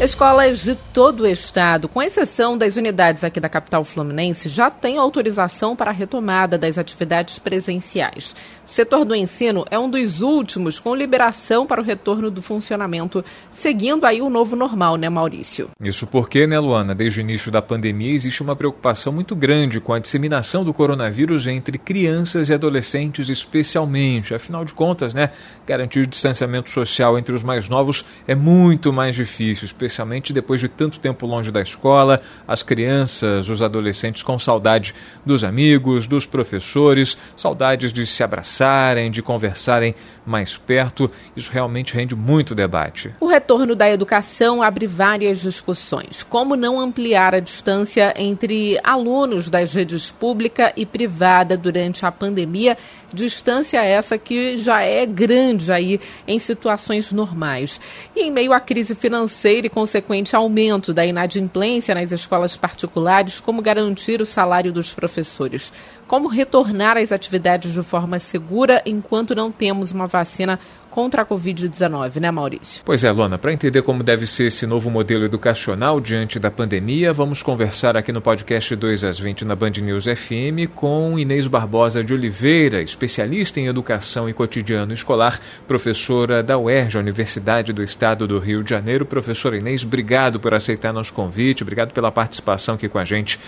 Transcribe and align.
Escolas 0.00 0.62
de 0.62 0.76
todo 0.76 1.24
o 1.24 1.26
estado, 1.26 1.88
com 1.88 2.00
exceção 2.00 2.56
das 2.56 2.76
unidades 2.76 3.24
aqui 3.24 3.40
da 3.40 3.48
capital 3.48 3.82
fluminense, 3.82 4.48
já 4.48 4.70
têm 4.70 4.96
autorização 4.96 5.74
para 5.74 5.90
a 5.90 5.92
retomada 5.92 6.56
das 6.56 6.78
atividades 6.78 7.40
presenciais. 7.40 8.32
O 8.64 8.70
setor 8.70 9.04
do 9.04 9.12
ensino 9.12 9.64
é 9.72 9.78
um 9.78 9.90
dos 9.90 10.20
últimos 10.20 10.78
com 10.78 10.94
liberação 10.94 11.66
para 11.66 11.80
o 11.80 11.84
retorno 11.84 12.30
do 12.30 12.40
funcionamento, 12.40 13.24
seguindo 13.50 14.04
aí 14.04 14.22
o 14.22 14.30
novo 14.30 14.54
normal, 14.54 14.96
né, 14.96 15.08
Maurício? 15.08 15.70
Isso 15.82 16.06
porque, 16.06 16.46
né, 16.46 16.60
Luana, 16.60 16.94
desde 16.94 17.18
o 17.18 17.22
início 17.22 17.50
da 17.50 17.60
pandemia 17.60 18.14
existe 18.14 18.40
uma 18.40 18.54
preocupação 18.54 19.12
muito 19.12 19.34
grande 19.34 19.80
com 19.80 19.92
a 19.92 19.98
disseminação 19.98 20.62
do 20.62 20.72
coronavírus 20.72 21.48
entre 21.48 21.76
crianças 21.76 22.50
e 22.50 22.54
adolescentes, 22.54 23.28
especialmente. 23.28 24.32
Afinal 24.32 24.64
de 24.64 24.74
contas, 24.74 25.12
né, 25.12 25.30
garantir 25.66 26.00
o 26.00 26.06
distanciamento 26.06 26.70
social 26.70 27.18
entre 27.18 27.34
os 27.34 27.42
mais 27.42 27.68
novos 27.68 28.04
é 28.28 28.36
muito 28.36 28.92
mais 28.92 29.16
difícil, 29.16 29.64
especialmente 29.64 29.87
depois 30.32 30.60
de 30.60 30.68
tanto 30.68 31.00
tempo 31.00 31.26
longe 31.26 31.50
da 31.50 31.60
escola, 31.60 32.20
as 32.46 32.62
crianças, 32.62 33.48
os 33.48 33.62
adolescentes 33.62 34.22
com 34.22 34.38
saudade 34.38 34.94
dos 35.24 35.44
amigos, 35.44 36.06
dos 36.06 36.26
professores, 36.26 37.16
saudades 37.36 37.92
de 37.92 38.06
se 38.06 38.22
abraçar 38.22 38.58
conversarem, 38.58 39.10
de 39.10 39.22
conversarem 39.22 39.94
mais 40.24 40.56
perto. 40.56 41.10
Isso 41.36 41.50
realmente 41.50 41.94
rende 41.94 42.14
muito 42.14 42.54
debate. 42.54 43.14
O 43.20 43.26
retorno 43.26 43.74
da 43.74 43.88
educação 43.90 44.62
abre 44.62 44.86
várias 44.86 45.40
discussões. 45.40 46.22
Como 46.22 46.56
não 46.56 46.80
ampliar 46.80 47.34
a 47.34 47.40
distância 47.40 48.12
entre 48.16 48.78
alunos 48.82 49.48
das 49.48 49.72
redes 49.72 50.10
pública 50.10 50.72
e 50.76 50.84
privada 50.84 51.56
durante 51.56 52.04
a 52.04 52.12
pandemia? 52.12 52.76
Distância 53.12 53.82
essa 53.82 54.18
que 54.18 54.58
já 54.58 54.82
é 54.82 55.06
grande 55.06 55.72
aí 55.72 55.98
em 56.26 56.38
situações 56.38 57.10
normais. 57.10 57.80
E 58.14 58.22
em 58.22 58.30
meio 58.30 58.52
à 58.52 58.60
crise 58.60 58.94
financeira 58.94 59.66
e 59.66 59.70
consequente 59.70 60.36
aumento 60.36 60.92
da 60.92 61.06
inadimplência 61.06 61.94
nas 61.94 62.12
escolas 62.12 62.56
particulares, 62.56 63.40
como 63.40 63.62
garantir 63.62 64.20
o 64.20 64.26
salário 64.26 64.70
dos 64.70 64.92
professores? 64.92 65.72
Como 66.08 66.26
retornar 66.26 66.96
às 66.96 67.12
atividades 67.12 67.74
de 67.74 67.82
forma 67.82 68.18
segura 68.18 68.82
enquanto 68.86 69.34
não 69.34 69.52
temos 69.52 69.92
uma 69.92 70.06
vacina 70.06 70.58
contra 70.90 71.20
a 71.20 71.26
Covid-19, 71.26 72.16
né, 72.16 72.30
Maurício? 72.30 72.82
Pois 72.82 73.04
é, 73.04 73.12
Lona, 73.12 73.36
para 73.36 73.52
entender 73.52 73.82
como 73.82 74.02
deve 74.02 74.26
ser 74.26 74.46
esse 74.46 74.66
novo 74.66 74.90
modelo 74.90 75.24
educacional 75.24 76.00
diante 76.00 76.38
da 76.38 76.50
pandemia, 76.50 77.12
vamos 77.12 77.42
conversar 77.42 77.94
aqui 77.94 78.10
no 78.10 78.22
podcast 78.22 78.74
2 78.74 79.04
às 79.04 79.18
20 79.18 79.44
na 79.44 79.54
Band 79.54 79.72
News 79.82 80.06
FM 80.06 80.72
com 80.74 81.18
Inês 81.18 81.46
Barbosa 81.46 82.02
de 82.02 82.14
Oliveira, 82.14 82.82
especialista 82.82 83.60
em 83.60 83.66
educação 83.66 84.30
e 84.30 84.32
cotidiano 84.32 84.94
escolar, 84.94 85.38
professora 85.68 86.42
da 86.42 86.58
UERJ, 86.58 86.98
Universidade 86.98 87.72
do 87.72 87.82
Estado 87.82 88.26
do 88.26 88.38
Rio 88.38 88.64
de 88.64 88.70
Janeiro. 88.70 89.04
Professora 89.04 89.58
Inês, 89.58 89.84
obrigado 89.84 90.40
por 90.40 90.54
aceitar 90.54 90.92
nosso 90.92 91.12
convite, 91.12 91.62
obrigado 91.62 91.92
pela 91.92 92.10
participação 92.10 92.76
aqui 92.76 92.88
com 92.88 92.98
a 92.98 93.04
gente 93.04 93.38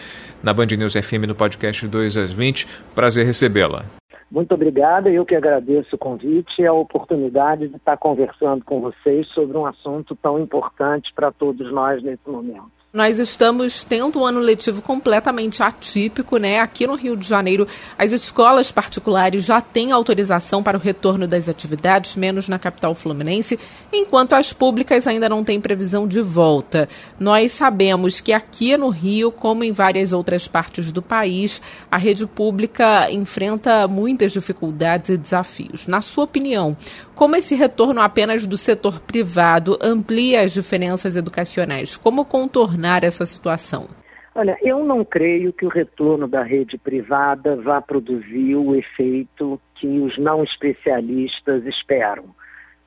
na 0.43 0.53
Band 0.53 0.67
News 0.79 0.95
FM 0.95 1.27
no 1.27 1.35
podcast 1.35 1.87
2 1.87 2.17
às 2.17 2.33
20. 2.33 2.67
Prazer 2.95 3.27
recebê-la. 3.27 3.85
Muito 4.31 4.55
obrigada, 4.55 5.11
eu 5.11 5.27
que 5.27 5.35
agradeço 5.35 5.97
o 5.97 5.99
convite 5.99 6.63
e 6.63 6.67
a 6.67 6.73
oportunidade 6.73 7.67
de 7.67 7.77
estar 7.77 7.97
conversando 7.97 8.65
com 8.65 8.81
vocês 8.81 9.27
sobre 9.29 9.57
um 9.57 9.67
assunto 9.67 10.15
tão 10.15 10.39
importante 10.39 11.13
para 11.13 11.33
todos 11.33 11.73
nós 11.73 12.01
nesse 12.03 12.29
momento. 12.29 12.80
Nós 12.93 13.21
estamos 13.21 13.85
tendo 13.85 14.19
um 14.19 14.27
ano 14.27 14.41
letivo 14.41 14.83
completamente 14.83 15.63
atípico, 15.63 16.39
né? 16.39 16.59
Aqui 16.59 16.89
no 16.89 16.97
Rio 16.97 17.17
de 17.17 17.25
Janeiro, 17.25 17.65
as 17.97 18.11
escolas 18.11 18.73
particulares 18.73 19.45
já 19.45 19.61
têm 19.61 19.93
autorização 19.93 20.61
para 20.61 20.77
o 20.77 20.81
retorno 20.81 21.25
das 21.29 21.49
atividades, 21.49 22.17
menos 22.17 22.49
na 22.49 22.59
capital 22.59 22.93
fluminense, 22.93 23.61
enquanto 23.93 24.33
as 24.33 24.53
públicas 24.53 25.07
ainda 25.07 25.29
não 25.29 25.45
têm 25.45 25.61
previsão 25.61 26.05
de 26.05 26.21
volta. 26.21 26.89
Nós 27.17 27.53
sabemos 27.53 28.21
que 28.21 28.33
aqui 28.33 28.77
no 28.77 28.89
Rio, 28.89 29.31
como 29.31 29.63
em 29.63 29.71
várias 29.71 30.13
outras 30.13 30.49
partes 30.49 30.91
do 30.91 31.01
país, 31.01 31.63
a 31.89 31.97
rede 31.97 32.27
pública 32.27 33.09
enfrenta 33.09 33.87
muitas 33.87 34.33
dificuldades 34.33 35.11
e 35.11 35.17
desafios. 35.17 35.87
Na 35.87 36.03
sua 36.03 36.25
opinião, 36.25 36.77
como 37.15 37.37
esse 37.37 37.55
retorno 37.55 38.01
apenas 38.01 38.45
do 38.45 38.59
setor 38.59 38.99
privado 38.99 39.79
amplia 39.81 40.41
as 40.41 40.53
diferenças 40.53 41.15
educacionais? 41.15 41.97
Como 41.97 42.25
contornar 42.25 42.80
essa 43.05 43.27
situação? 43.27 43.89
Olha, 44.35 44.57
eu 44.63 44.85
não 44.85 45.05
creio 45.05 45.53
que 45.53 45.67
o 45.67 45.69
retorno 45.69 46.29
da 46.29 46.43
rede 46.43 46.79
privada 46.79 47.57
vá 47.57 47.81
produzir 47.83 48.55
o 48.55 48.77
efeito 48.77 49.61
que 49.75 49.99
os 49.99 50.17
não 50.19 50.45
especialistas 50.45 51.67
esperam. 51.67 52.25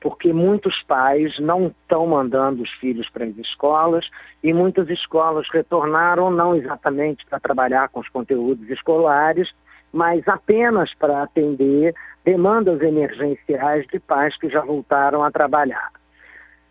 Porque 0.00 0.32
muitos 0.32 0.82
pais 0.82 1.38
não 1.38 1.68
estão 1.68 2.06
mandando 2.06 2.62
os 2.62 2.70
filhos 2.72 3.08
para 3.10 3.24
as 3.24 3.36
escolas 3.36 4.08
e 4.42 4.52
muitas 4.52 4.88
escolas 4.88 5.46
retornaram 5.50 6.30
não 6.30 6.54
exatamente 6.54 7.24
para 7.26 7.40
trabalhar 7.40 7.88
com 7.88 8.00
os 8.00 8.08
conteúdos 8.08 8.68
escolares, 8.70 9.50
mas 9.92 10.26
apenas 10.26 10.94
para 10.94 11.22
atender 11.22 11.94
demandas 12.24 12.80
emergenciais 12.80 13.86
de 13.86 13.98
pais 14.00 14.36
que 14.36 14.48
já 14.48 14.60
voltaram 14.60 15.22
a 15.22 15.30
trabalhar. 15.30 15.90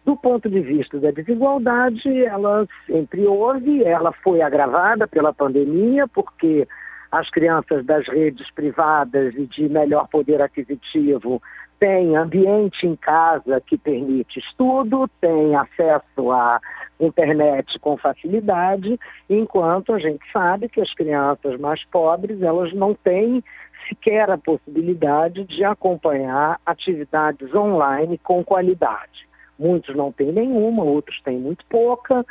Do 0.06 0.18
ponto 0.18 0.50
de 0.50 0.60
vista 0.60 1.00
da 1.00 1.12
desigualdade, 1.12 2.26
ela 2.26 2.68
sempre 2.86 3.26
houve, 3.26 3.84
ela 3.84 4.12
foi 4.12 4.42
agravada 4.42 5.08
pela 5.08 5.34
pandemia, 5.34 6.08
porque 6.08 6.68
as 7.10 7.30
crianças 7.30 7.86
das 7.86 8.08
redes 8.08 8.52
privadas 8.52 9.34
e 9.36 9.46
de 9.46 9.70
melhor 9.70 10.08
poder 10.10 10.42
aquisitivo 10.42 11.42
têm 11.80 12.16
ambiente 12.16 12.88
em 12.88 12.96
casa 12.96 13.62
que 13.62 13.78
permite 13.78 14.40
estudo, 14.40 15.08
têm 15.22 15.56
acesso 15.56 16.32
à 16.32 16.60
internet 17.00 17.78
com 17.80 17.98
facilidade, 17.98 19.00
enquanto 19.30 19.94
a 19.94 20.00
gente 20.00 20.24
sabe 20.32 20.70
que 20.70 20.82
as 20.82 20.94
crianças 20.94 21.60
mais 21.60 21.84
pobres, 21.86 22.42
elas 22.42 22.74
não 22.74 22.94
têm 22.94 23.44
sequer 23.88 24.30
a 24.30 24.38
possibilidade 24.38 25.44
de 25.44 25.64
acompanhar 25.64 26.60
atividades 26.66 27.54
online 27.54 28.18
com 28.18 28.44
qualidade. 28.44 29.28
Muitos 29.58 29.96
não 29.96 30.12
têm 30.12 30.32
nenhuma, 30.32 30.84
outros 30.84 31.22
têm 31.22 31.38
muito 31.38 31.66
pouca, 31.66 32.26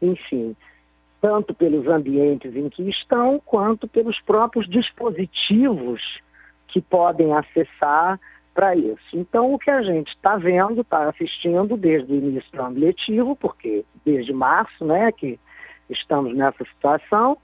enfim, 0.00 0.54
tanto 1.20 1.54
pelos 1.54 1.86
ambientes 1.88 2.54
em 2.54 2.68
que 2.68 2.88
estão, 2.88 3.40
quanto 3.44 3.88
pelos 3.88 4.20
próprios 4.20 4.68
dispositivos 4.68 6.20
que 6.68 6.80
podem 6.80 7.32
acessar 7.32 8.20
para 8.54 8.74
isso. 8.74 9.04
Então, 9.12 9.52
o 9.52 9.58
que 9.58 9.70
a 9.70 9.82
gente 9.82 10.08
está 10.08 10.36
vendo, 10.36 10.80
está 10.80 11.08
assistindo 11.08 11.76
desde 11.76 12.12
o 12.12 12.16
início 12.16 12.50
do 12.52 12.62
ano 12.62 12.78
letivo, 12.78 13.36
porque 13.36 13.84
desde 14.04 14.32
março, 14.32 14.84
né, 14.84 15.12
que 15.12 15.38
estamos 15.90 16.34
nessa 16.34 16.64
situação, 16.64 17.36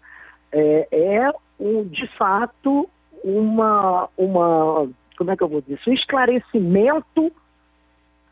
é, 0.50 0.88
é 0.90 1.32
um, 1.58 1.84
de 1.84 2.06
fato 2.16 2.88
uma, 3.22 4.08
uma, 4.16 4.88
como 5.16 5.30
é 5.30 5.36
que 5.36 5.42
eu 5.42 5.48
vou 5.48 5.60
dizer, 5.60 5.78
um 5.86 5.92
esclarecimento 5.92 7.32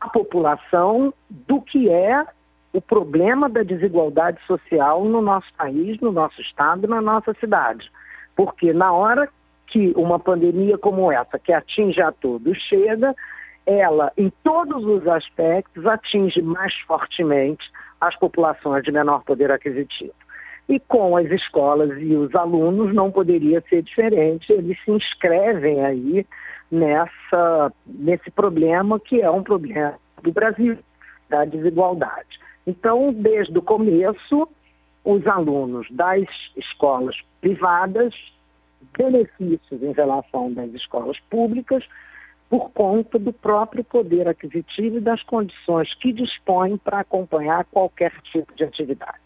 à 0.01 0.09
população 0.09 1.13
do 1.29 1.61
que 1.61 1.89
é 1.89 2.25
o 2.73 2.81
problema 2.81 3.47
da 3.47 3.61
desigualdade 3.61 4.39
social 4.47 5.05
no 5.05 5.21
nosso 5.21 5.53
país, 5.55 5.99
no 5.99 6.11
nosso 6.11 6.41
estado, 6.41 6.87
na 6.87 6.99
nossa 6.99 7.33
cidade. 7.35 7.91
Porque 8.35 8.73
na 8.73 8.91
hora 8.91 9.29
que 9.67 9.93
uma 9.95 10.19
pandemia 10.19 10.77
como 10.77 11.11
essa, 11.11 11.37
que 11.37 11.53
atinge 11.53 12.01
a 12.01 12.11
todos, 12.11 12.57
chega, 12.57 13.15
ela, 13.65 14.11
em 14.17 14.31
todos 14.43 14.83
os 14.83 15.07
aspectos, 15.07 15.85
atinge 15.85 16.41
mais 16.41 16.73
fortemente 16.81 17.69
as 17.99 18.15
populações 18.17 18.83
de 18.83 18.91
menor 18.91 19.23
poder 19.23 19.51
aquisitivo. 19.51 20.13
E 20.67 20.79
com 20.79 21.15
as 21.15 21.29
escolas 21.29 21.91
e 22.01 22.15
os 22.15 22.33
alunos 22.33 22.93
não 22.93 23.11
poderia 23.11 23.61
ser 23.69 23.83
diferente, 23.83 24.51
eles 24.51 24.77
se 24.83 24.91
inscrevem 24.91 25.83
aí 25.85 26.25
nessa, 26.71 27.71
nesse 27.85 28.31
problema 28.31 28.99
que 28.99 29.21
é 29.21 29.29
um 29.29 29.43
problema 29.43 29.95
do 30.23 30.31
Brasil, 30.31 30.77
da 31.29 31.45
desigualdade. 31.45 32.39
Então, 32.65 33.11
desde 33.13 33.57
o 33.57 33.61
começo, 33.61 34.47
os 35.03 35.25
alunos 35.27 35.87
das 35.91 36.27
escolas 36.55 37.15
privadas 37.39 38.13
benefícios 38.97 39.81
em 39.81 39.91
relação 39.93 40.51
das 40.53 40.71
escolas 40.73 41.19
públicas 41.29 41.83
por 42.49 42.69
conta 42.71 43.17
do 43.17 43.31
próprio 43.31 43.83
poder 43.83 44.27
aquisitivo 44.27 44.97
e 44.97 45.01
das 45.01 45.23
condições 45.23 45.93
que 45.95 46.11
dispõem 46.11 46.77
para 46.77 46.99
acompanhar 46.99 47.63
qualquer 47.65 48.11
tipo 48.23 48.53
de 48.55 48.63
atividade. 48.63 49.20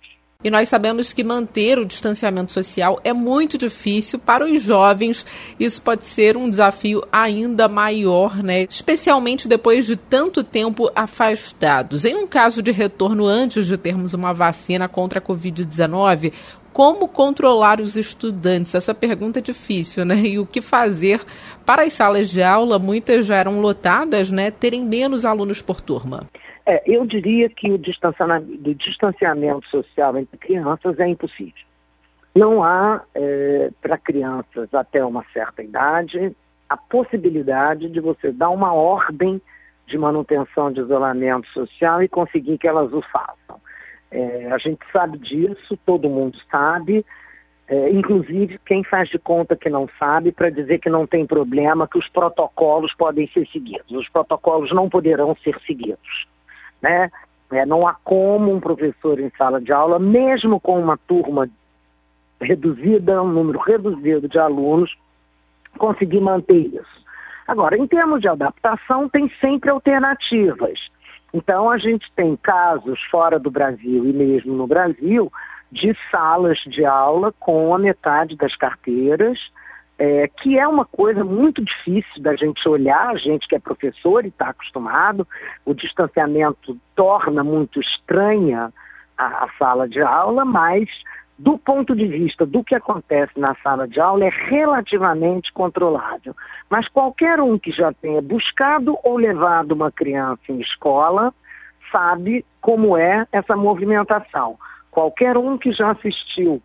E 0.46 0.50
nós 0.52 0.70
sabemos 0.70 1.12
que 1.12 1.24
manter 1.24 1.80
o 1.80 1.86
distanciamento 1.86 2.52
social 2.52 3.00
é 3.04 3.12
muito 3.12 3.58
difícil 3.58 4.20
para 4.20 4.46
os 4.46 4.62
jovens. 4.62 5.26
Isso 5.60 5.82
pode 5.82 6.06
ser 6.06 6.38
um 6.38 6.48
desafio 6.48 7.02
ainda 7.12 7.68
maior, 7.68 8.44
né? 8.44 8.68
Especialmente 8.70 9.48
depois 9.48 9.88
de 9.88 9.96
tanto 9.96 10.44
tempo 10.44 10.88
afastados. 10.96 12.06
Em 12.06 12.14
um 12.14 12.28
caso 12.28 12.62
de 12.62 12.72
retorno 12.72 13.26
antes 13.26 13.66
de 13.66 13.76
termos 13.76 14.14
uma 14.14 14.36
vacina 14.36 14.88
contra 14.88 15.18
a 15.18 15.22
Covid-19, 15.22 16.32
como 16.72 17.08
controlar 17.08 17.82
os 17.82 17.96
estudantes? 17.96 18.76
Essa 18.76 18.94
pergunta 18.94 19.40
é 19.40 19.42
difícil, 19.42 20.06
né? 20.06 20.20
E 20.20 20.38
o 20.38 20.46
que 20.46 20.62
fazer 20.62 21.22
para 21.66 21.86
as 21.86 21.94
salas 21.94 22.30
de 22.30 22.44
aula, 22.44 22.78
muitas 22.78 23.26
já 23.26 23.38
eram 23.38 23.62
lotadas, 23.62 24.30
né? 24.30 24.52
Terem 24.52 24.86
menos 24.86 25.26
alunos 25.26 25.60
por 25.60 25.82
turma? 25.82 26.30
É, 26.66 26.82
eu 26.86 27.06
diria 27.06 27.48
que 27.48 27.72
o 27.72 27.78
distanciamento, 27.78 28.52
o 28.52 28.76
distanciamento 28.76 29.68
social 29.68 30.18
entre 30.18 30.38
crianças 30.38 31.00
é 31.00 31.08
impossível. 31.08 31.54
Não 32.34 32.64
há, 32.64 33.02
é, 33.14 33.70
para 33.82 33.98
crianças 33.98 34.74
até 34.74 35.06
uma 35.06 35.24
certa 35.32 35.62
idade, 35.62 36.36
a 36.68 36.76
possibilidade 36.76 37.88
de 37.90 38.00
você 38.00 38.32
dar 38.32 38.50
uma 38.50 38.74
ordem 38.74 39.40
de 39.88 39.98
manutenção 39.98 40.72
de 40.72 40.82
isolamento 40.82 41.48
social 41.50 42.02
e 42.02 42.08
conseguir 42.08 42.58
que 42.58 42.68
elas 42.68 42.92
o 42.92 43.02
façam. 43.04 43.62
É, 44.10 44.52
a 44.52 44.58
gente 44.58 44.80
sabe 44.92 45.20
disso, 45.20 45.78
todo 45.86 46.10
mundo 46.10 46.38
sabe, 46.50 47.06
é, 47.68 47.90
inclusive 47.92 48.60
quem 48.66 48.84
faz 48.84 49.10
de 49.10 49.20
conta 49.20 49.56
que 49.56 49.70
não 49.70 49.88
sabe 50.00 50.32
para 50.32 50.50
dizer 50.50 50.80
que 50.80 50.90
não 50.90 51.06
tem 51.06 51.26
problema, 51.26 51.88
que 51.88 51.98
os 51.98 52.10
protocolos 52.10 52.94
podem 52.96 53.28
ser 53.28 53.48
seguidos. 53.48 53.92
Os 53.92 54.10
protocolos 54.10 54.72
não 54.72 54.90
poderão 54.90 55.36
ser 55.44 55.60
seguidos. 55.66 56.28
Né? 56.82 57.10
É, 57.52 57.66
não 57.66 57.88
há 57.88 57.94
como 58.04 58.54
um 58.54 58.60
professor 58.60 59.20
em 59.20 59.32
sala 59.38 59.62
de 59.62 59.72
aula, 59.72 60.00
mesmo 60.00 60.60
com 60.60 60.80
uma 60.80 60.98
turma 60.98 61.48
reduzida, 62.42 63.22
um 63.22 63.30
número 63.30 63.60
reduzido 63.60 64.28
de 64.28 64.38
alunos, 64.38 64.96
conseguir 65.78 66.20
manter 66.20 66.68
isso. 66.68 67.06
Agora, 67.48 67.78
em 67.78 67.88
termos 67.88 68.22
de 68.22 68.28
adaptação, 68.28 69.08
tem 69.08 69.32
sempre 69.40 69.70
alternativas. 69.70 70.80
Então, 71.34 71.70
a 71.70 71.78
gente 71.78 72.12
tem 72.16 72.36
casos 72.36 73.02
fora 73.12 73.38
do 73.38 73.52
Brasil 73.52 74.06
e 74.06 74.14
mesmo 74.14 74.54
no 74.54 74.66
Brasil 74.66 75.32
de 75.72 75.96
salas 76.10 76.58
de 76.60 76.86
aula 76.86 77.34
com 77.40 77.76
a 77.76 77.78
metade 77.78 78.36
das 78.36 78.56
carteiras, 78.56 79.52
é, 79.98 80.28
que 80.28 80.60
é 80.60 80.68
uma 80.68 80.86
coisa 80.86 81.24
muito 81.24 81.64
difícil 81.64 82.22
da 82.22 82.36
gente 82.36 82.68
olhar, 82.68 83.10
a 83.10 83.16
gente 83.16 83.48
que 83.48 83.56
é 83.56 83.60
professor 83.60 84.26
e 84.26 84.30
está 84.30 84.50
acostumado, 84.50 85.28
o 85.66 85.74
distanciamento 85.74 86.78
torna 86.96 87.44
muito 87.44 87.80
estranha 87.80 88.74
a, 89.18 89.46
a 89.46 89.50
sala 89.58 89.88
de 89.88 90.02
aula, 90.02 90.44
mas 90.44 90.90
do 91.38 91.58
ponto 91.58 91.96
de 91.96 92.08
vista 92.08 92.46
do 92.46 92.64
que 92.64 92.76
acontece 92.76 93.38
na 93.38 93.56
sala 93.56 93.88
de 93.88 94.00
aula, 94.00 94.26
é 94.26 94.30
relativamente 94.30 95.52
controlável. 95.52 96.36
Mas 96.70 96.88
qualquer 96.88 97.42
um 97.42 97.58
que 97.58 97.72
já 97.72 97.92
tenha 97.94 98.22
buscado 98.22 98.98
ou 99.04 99.18
levado 99.18 99.74
uma 99.74 99.92
criança 99.92 100.44
em 100.50 100.62
escola 100.62 101.34
sabe 101.92 102.46
como 102.62 102.98
é 102.98 103.28
essa 103.32 103.56
movimentação. 103.56 104.58
Qualquer 104.90 105.38
um 105.38 105.58
que 105.58 105.72
já 105.74 105.92
assistiu 105.92 106.62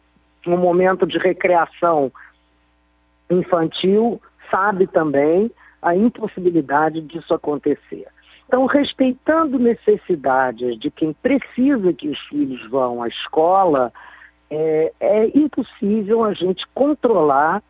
um 0.47 0.57
momento 0.57 1.07
de 1.07 1.19
recreação 1.19 2.13
infantil 3.31 4.21
sabe 4.51 4.87
também 4.87 5.51
a 5.81 5.95
impossibilidade 5.95 7.01
disso 7.01 7.33
acontecer. 7.33 8.07
Então, 8.47 8.67
respeitando 8.67 9.59
necessidades 9.59 10.79
de 10.79 10.91
quem 10.91 11.13
precisa 11.13 11.93
que 11.93 12.09
os 12.09 12.19
filhos 12.29 12.69
vão 12.69 13.03
à 13.03 13.09
escola, 13.09 13.93
é, 14.51 14.93
é 14.99 15.39
impossível 15.39 16.25
a 16.25 16.35
gente 16.35 16.67
controlar 16.75 17.63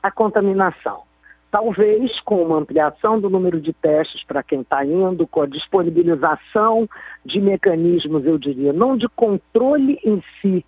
a 0.00 0.10
contaminação. 0.10 1.02
Talvez 1.50 2.20
com 2.20 2.42
uma 2.42 2.58
ampliação 2.58 3.18
do 3.18 3.28
número 3.28 3.60
de 3.60 3.72
testes 3.72 4.22
para 4.22 4.42
quem 4.42 4.60
está 4.60 4.84
indo, 4.84 5.26
com 5.26 5.42
a 5.42 5.46
disponibilização 5.46 6.88
de 7.24 7.40
mecanismos, 7.40 8.24
eu 8.24 8.38
diria, 8.38 8.72
não 8.72 8.96
de 8.96 9.08
controle 9.08 9.98
em 10.04 10.22
si 10.40 10.64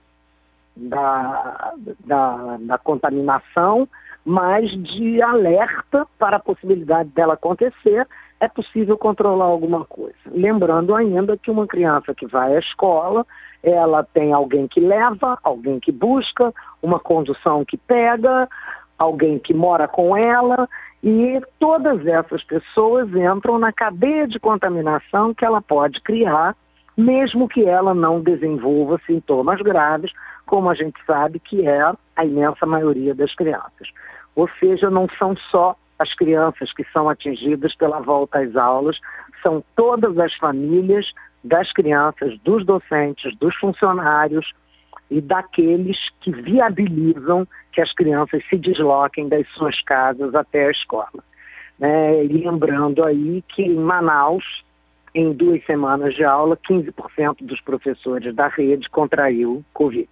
da, 0.75 1.75
da, 2.05 2.57
da 2.61 2.79
contaminação, 2.79 3.87
mas 4.25 4.71
de 4.71 5.23
alerta 5.23 6.07
para 6.19 6.37
a 6.37 6.41
possibilidade 6.41 7.09
dela 7.11 7.35
acontecer, 7.35 8.07
é 8.39 8.49
possível 8.49 8.97
controlar 8.97 9.45
alguma 9.45 9.85
coisa. 9.85 10.17
Lembrando 10.31 10.95
ainda 10.95 11.37
que 11.37 11.51
uma 11.51 11.67
criança 11.67 12.15
que 12.15 12.27
vai 12.27 12.57
à 12.57 12.59
escola, 12.59 13.27
ela 13.63 14.03
tem 14.03 14.33
alguém 14.33 14.67
que 14.67 14.81
leva, 14.81 15.39
alguém 15.43 15.79
que 15.79 15.93
busca, 15.93 16.53
uma 16.83 16.99
condução 16.99 17.65
que 17.65 17.77
pega, 17.77 18.49
alguém 18.99 19.39
que 19.39 19.53
mora 19.53 19.87
com 19.87 20.17
ela, 20.17 20.69
e 21.03 21.41
todas 21.59 22.07
essas 22.07 22.43
pessoas 22.45 23.09
entram 23.15 23.59
na 23.59 23.73
cadeia 23.73 24.27
de 24.27 24.39
contaminação 24.39 25.33
que 25.35 25.45
ela 25.45 25.61
pode 25.61 26.01
criar, 26.01 26.55
mesmo 26.97 27.49
que 27.49 27.65
ela 27.65 27.95
não 27.95 28.21
desenvolva 28.21 29.01
sintomas 29.07 29.61
graves, 29.61 30.13
como 30.51 30.69
a 30.69 30.75
gente 30.75 30.99
sabe 31.07 31.39
que 31.39 31.65
é 31.65 31.81
a 32.17 32.25
imensa 32.25 32.67
maioria 32.67 33.15
das 33.15 33.33
crianças. 33.37 33.89
Ou 34.35 34.51
seja, 34.59 34.91
não 34.91 35.09
são 35.17 35.37
só 35.37 35.77
as 35.97 36.13
crianças 36.13 36.73
que 36.73 36.83
são 36.93 37.09
atingidas 37.09 37.73
pela 37.77 38.01
volta 38.01 38.41
às 38.41 38.57
aulas, 38.57 38.99
são 39.45 39.63
todas 39.77 40.19
as 40.19 40.35
famílias 40.35 41.13
das 41.45 41.73
crianças, 41.73 42.37
dos 42.41 42.67
docentes, 42.67 43.33
dos 43.37 43.55
funcionários 43.55 44.53
e 45.09 45.21
daqueles 45.21 45.97
que 46.21 46.33
viabilizam 46.33 47.47
que 47.71 47.81
as 47.81 47.93
crianças 47.93 48.43
se 48.51 48.59
desloquem 48.59 49.29
das 49.29 49.47
suas 49.51 49.81
casas 49.83 50.35
até 50.35 50.67
a 50.67 50.73
escola. 50.73 51.23
Né? 51.79 52.25
lembrando 52.25 53.05
aí 53.05 53.45
que 53.55 53.63
em 53.63 53.77
Manaus, 53.77 54.65
em 55.15 55.33
duas 55.33 55.65
semanas 55.65 56.13
de 56.13 56.25
aula, 56.25 56.57
15% 56.57 57.37
dos 57.43 57.61
professores 57.61 58.35
da 58.35 58.49
rede 58.49 58.91
contraiu 58.91 59.65
Covid. 59.73 60.09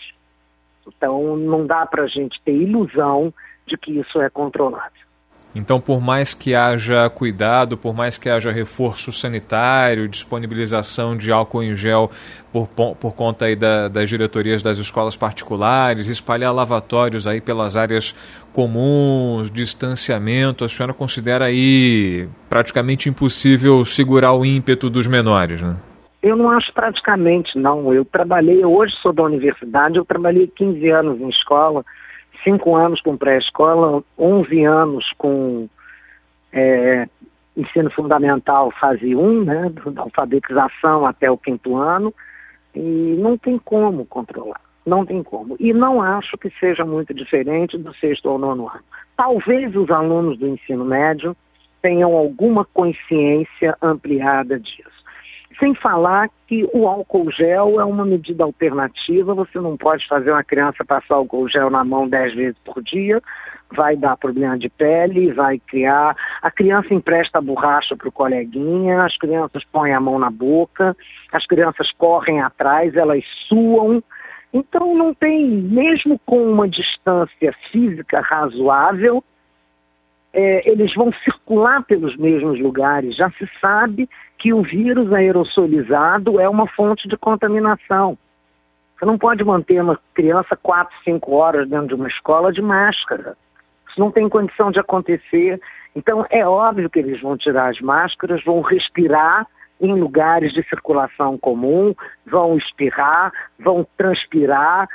Então, 0.97 1.37
não 1.37 1.67
dá 1.67 1.87
para 1.87 2.05
a 2.05 2.09
gente 2.09 2.41
ter 2.45 2.53
ilusão 2.53 3.33
de 3.67 3.77
que 3.77 3.93
isso 3.93 4.21
é 4.21 4.31
controlável. 4.31 5.09
Então, 5.55 5.81
por 5.81 6.01
mais 6.01 6.35
que 6.35 6.55
haja 6.55 7.09
cuidado, 7.09 7.77
por 7.77 7.95
mais 7.95 8.19
que 8.19 8.29
haja 8.29 8.53
reforço 8.53 9.11
sanitário, 9.11 10.07
disponibilização 10.07 11.17
de 11.17 11.33
álcool 11.33 11.63
em 11.63 11.75
gel 11.75 12.11
por, 12.53 12.69
por 12.69 13.15
conta 13.15 13.47
aí 13.47 13.57
da, 13.57 13.89
das 13.89 14.09
diretorias 14.09 14.63
das 14.63 14.79
escolas 14.79 15.17
particulares, 15.17 16.07
espalhar 16.07 16.55
lavatórios 16.55 17.27
aí 17.27 17.41
pelas 17.41 17.77
áreas 17.77 18.15
comuns, 18.53 19.51
distanciamento, 19.51 20.65
a 20.65 20.69
senhora 20.69 20.93
considera 20.93 21.47
aí 21.47 22.29
praticamente 22.49 23.09
impossível 23.09 23.85
segurar 23.85 24.35
o 24.35 24.45
ímpeto 24.45 24.91
dos 24.91 25.07
menores, 25.07 25.63
né? 25.63 25.77
Eu 26.23 26.37
não 26.37 26.51
acho 26.51 26.73
praticamente, 26.73 27.57
não. 27.57 27.93
Eu 27.95 28.05
trabalhei, 28.05 28.65
hoje 28.65 28.95
sou 29.01 29.13
da 29.13 29.23
universidade, 29.23 29.99
eu 29.99 30.05
trabalhei 30.05 30.49
15 30.49 30.91
anos 30.91 31.21
em 31.21 31.29
escola, 31.29 31.85
cinco 32.43 32.75
anos 32.75 33.01
com 33.01 33.17
pré-escola, 33.17 34.03
11 34.19 34.65
anos 34.65 35.13
com 35.17 35.69
é, 36.53 37.09
ensino 37.57 37.91
fundamental 37.91 38.71
fase 38.73 39.15
1, 39.15 39.45
né, 39.45 39.73
da 39.93 40.03
alfabetização 40.03 41.07
até 41.07 41.31
o 41.31 41.39
quinto 41.39 41.77
ano, 41.77 42.13
e 42.75 43.17
não 43.19 43.37
tem 43.37 43.59
como 43.59 44.05
controlar, 44.05 44.61
não 44.87 45.05
tem 45.05 45.23
como. 45.23 45.57
E 45.59 45.73
não 45.73 46.01
acho 46.01 46.37
que 46.39 46.51
seja 46.59 46.85
muito 46.85 47.15
diferente 47.15 47.77
do 47.77 47.95
sexto 47.95 48.31
ou 48.31 48.39
nono 48.39 48.69
ano. 48.69 48.85
Talvez 49.17 49.75
os 49.75 49.91
alunos 49.91 50.39
do 50.39 50.47
ensino 50.47 50.85
médio 50.85 51.37
tenham 51.83 52.15
alguma 52.15 52.65
consciência 52.65 53.77
ampliada 53.83 54.59
disso. 54.59 54.98
Sem 55.59 55.75
falar 55.75 56.31
que 56.47 56.69
o 56.73 56.87
álcool 56.87 57.31
gel 57.33 57.81
é 57.81 57.85
uma 57.85 58.05
medida 58.05 58.45
alternativa, 58.45 59.35
você 59.35 59.59
não 59.59 59.77
pode 59.77 60.07
fazer 60.07 60.31
uma 60.31 60.45
criança 60.45 60.85
passar 60.85 61.17
álcool 61.17 61.49
gel 61.49 61.69
na 61.69 61.85
mão 61.85 62.09
dez 62.09 62.33
vezes 62.33 62.57
por 62.65 62.81
dia, 62.81 63.21
vai 63.73 63.97
dar 63.97 64.17
problema 64.17 64.57
de 64.57 64.69
pele, 64.69 65.33
vai 65.33 65.59
criar. 65.59 66.17
A 66.41 66.51
criança 66.51 66.95
empresta 66.95 67.41
borracha 67.41 67.97
para 67.97 68.09
o 68.09 68.13
coleguinha, 68.13 69.03
as 69.03 69.17
crianças 69.19 69.65
põem 69.65 69.93
a 69.93 70.01
mão 70.01 70.19
na 70.19 70.31
boca, 70.31 70.97
as 71.33 71.45
crianças 71.45 71.91
correm 71.93 72.41
atrás, 72.41 72.95
elas 72.95 73.25
suam. 73.49 74.03
Então 74.53 74.95
não 74.95 75.13
tem, 75.13 75.45
mesmo 75.45 76.21
com 76.25 76.41
uma 76.51 76.69
distância 76.69 77.53
física 77.71 78.21
razoável, 78.21 79.23
é, 80.33 80.69
eles 80.69 80.95
vão 80.95 81.13
circular 81.25 81.83
pelos 81.85 82.17
mesmos 82.17 82.61
lugares. 82.61 83.17
Já 83.17 83.31
se 83.31 83.49
sabe 83.61 84.09
que 84.37 84.53
o 84.53 84.63
vírus 84.63 85.13
aerosolizado 85.13 86.41
é 86.41 86.49
uma 86.49 86.67
fonte 86.67 87.09
de 87.09 87.17
contaminação. 87.17 88.17
Você 88.99 89.05
não 89.05 89.17
pode 89.17 89.45
manter 89.45 89.81
uma 89.81 89.99
criança 90.13 90.57
quatro, 90.57 90.95
cinco 91.05 91.35
horas 91.35 91.69
dentro 91.69 91.89
de 91.89 91.95
uma 91.95 92.09
escola 92.09 92.53
de 92.53 92.61
máscara. 92.61 93.37
Isso 93.89 93.99
não 93.99 94.11
tem 94.11 94.29
condição 94.29 94.71
de 94.71 94.81
acontecer. 94.81 95.61
Então, 95.95 96.27
é 96.31 96.47
óbvio 96.47 96.91
que 96.91 96.99
eles 96.99 97.21
vão 97.21 97.37
tirar 97.37 97.71
as 97.71 97.81
máscaras, 97.81 98.43
vão 98.45 98.61
respirar 98.61 99.47
em 99.81 99.95
lugares 99.95 100.53
de 100.53 100.63
circulação 100.65 101.39
comum, 101.39 101.95
vão 102.27 102.57
espirrar, 102.57 103.33
vão 103.59 103.87
transpirar. 103.97 104.89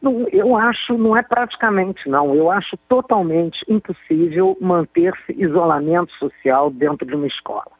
Não, 0.00 0.28
eu 0.28 0.56
acho, 0.56 0.96
não 0.96 1.16
é 1.16 1.22
praticamente 1.22 2.08
não, 2.08 2.34
eu 2.34 2.50
acho 2.50 2.76
totalmente 2.88 3.64
impossível 3.68 4.56
manter-se 4.60 5.32
isolamento 5.36 6.12
social 6.14 6.70
dentro 6.70 7.04
de 7.04 7.14
uma 7.14 7.26
escola. 7.26 7.72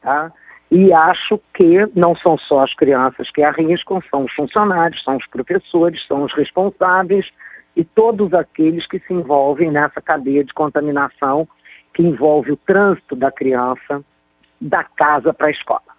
Tá? 0.00 0.32
E 0.70 0.90
acho 0.90 1.38
que 1.52 1.86
não 1.94 2.16
são 2.16 2.38
só 2.38 2.60
as 2.60 2.72
crianças 2.72 3.30
que 3.30 3.42
arriscam, 3.42 4.00
são 4.10 4.24
os 4.24 4.32
funcionários, 4.32 5.04
são 5.04 5.16
os 5.16 5.26
professores, 5.26 6.06
são 6.06 6.22
os 6.24 6.32
responsáveis 6.32 7.30
e 7.76 7.84
todos 7.84 8.32
aqueles 8.32 8.86
que 8.86 8.98
se 9.00 9.12
envolvem 9.12 9.70
nessa 9.70 10.00
cadeia 10.00 10.42
de 10.42 10.54
contaminação 10.54 11.46
que 11.92 12.02
envolve 12.02 12.52
o 12.52 12.56
trânsito 12.56 13.14
da 13.14 13.30
criança 13.30 14.02
da 14.58 14.82
casa 14.82 15.34
para 15.34 15.48
a 15.48 15.50
escola. 15.50 15.91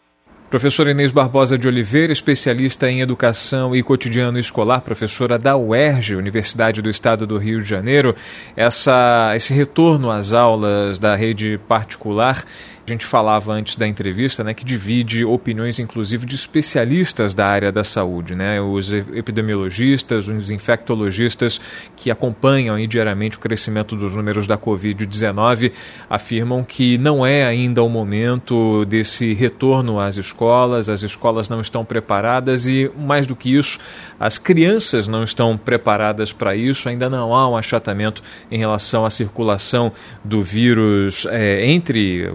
Professora 0.54 0.92
Inês 0.92 1.12
Barbosa 1.12 1.58
de 1.58 1.68
Oliveira, 1.68 2.14
especialista 2.14 2.88
em 2.88 3.02
educação 3.02 3.76
e 3.76 3.82
cotidiano 3.82 4.38
escolar, 4.38 4.82
professora 4.82 5.40
da 5.40 5.58
UERJ, 5.58 6.16
Universidade 6.16 6.80
do 6.80 6.92
Estado 6.92 7.26
do 7.26 7.40
Rio 7.40 7.60
de 7.60 7.68
Janeiro. 7.68 8.16
Essa, 8.56 9.34
esse 9.36 9.52
retorno 9.52 10.12
às 10.12 10.32
aulas 10.32 11.00
da 11.00 11.16
rede 11.16 11.60
particular 11.68 12.46
a 12.86 12.92
gente 12.92 13.06
falava 13.06 13.54
antes 13.54 13.78
da 13.78 13.88
entrevista, 13.88 14.44
né, 14.44 14.54
que 14.54 14.66
divide 14.66 15.24
opiniões, 15.24 15.80
inclusive, 15.80 16.26
de 16.26 16.36
especialistas 16.36 17.34
da 17.34 17.48
área 17.48 17.72
da 17.72 17.84
saúde, 17.84 18.36
né, 18.36 18.60
os 18.60 18.92
epidemiologistas, 18.92 20.28
os 20.28 20.52
infectologistas 20.52 21.62
que 21.96 22.12
acompanham 22.12 22.76
aí, 22.76 22.86
diariamente 22.86 23.38
o 23.38 23.40
crescimento 23.40 23.96
dos 23.96 24.16
números 24.16 24.46
da 24.46 24.58
Covid-19 24.58 25.72
afirmam 26.10 26.62
que 26.62 26.98
não 26.98 27.26
é 27.26 27.46
ainda 27.46 27.82
o 27.82 27.88
momento 27.88 28.84
desse 28.84 29.34
retorno 29.34 29.98
às 29.98 30.18
escolas, 30.18 30.90
as 30.90 31.04
escolas 31.04 31.48
não 31.48 31.62
estão 31.62 31.86
preparadas 31.86 32.68
e, 32.68 32.92
mais 32.98 33.26
do 33.26 33.36
que 33.36 33.56
isso, 33.56 33.80
as 34.20 34.38
crianças 34.38 35.08
não 35.08 35.24
estão 35.24 35.58
preparadas 35.58 36.34
para 36.34 36.54
isso, 36.54 36.90
ainda 36.90 37.10
não 37.10 37.34
há 37.34 37.48
um 37.48 37.56
achatamento 37.56 38.22
em 38.52 38.58
relação 38.58 39.06
à 39.06 39.10
circulação 39.10 39.92
do 40.22 40.42
vírus 40.42 41.26
é, 41.30 41.66
entre 41.66 42.30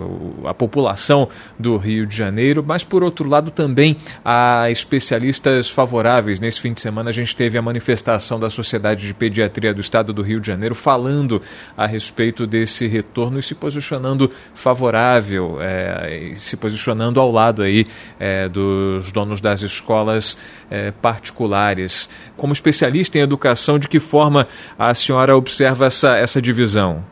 a 0.44 0.54
população 0.54 1.28
do 1.58 1.76
Rio 1.76 2.06
de 2.06 2.16
Janeiro, 2.16 2.64
mas 2.66 2.84
por 2.84 3.02
outro 3.02 3.28
lado 3.28 3.50
também 3.50 3.96
há 4.24 4.70
especialistas 4.70 5.70
favoráveis. 5.70 6.40
Nesse 6.40 6.60
fim 6.60 6.72
de 6.72 6.80
semana 6.80 7.10
a 7.10 7.12
gente 7.12 7.34
teve 7.34 7.58
a 7.58 7.62
manifestação 7.62 8.38
da 8.38 8.50
Sociedade 8.50 9.06
de 9.06 9.14
Pediatria 9.14 9.74
do 9.74 9.80
Estado 9.80 10.12
do 10.12 10.22
Rio 10.22 10.40
de 10.40 10.46
Janeiro 10.46 10.74
falando 10.74 11.40
a 11.76 11.86
respeito 11.86 12.46
desse 12.46 12.86
retorno 12.86 13.38
e 13.38 13.42
se 13.42 13.54
posicionando 13.54 14.30
favorável, 14.54 15.58
é, 15.60 16.32
se 16.34 16.56
posicionando 16.56 17.20
ao 17.20 17.30
lado 17.30 17.62
aí 17.62 17.86
é, 18.18 18.48
dos 18.48 19.12
donos 19.12 19.40
das 19.40 19.62
escolas 19.62 20.36
é, 20.70 20.90
particulares. 20.90 22.08
Como 22.36 22.52
especialista 22.52 23.18
em 23.18 23.20
educação, 23.20 23.78
de 23.78 23.88
que 23.88 24.00
forma 24.00 24.46
a 24.78 24.94
senhora 24.94 25.36
observa 25.36 25.86
essa, 25.86 26.16
essa 26.16 26.40
divisão? 26.40 27.04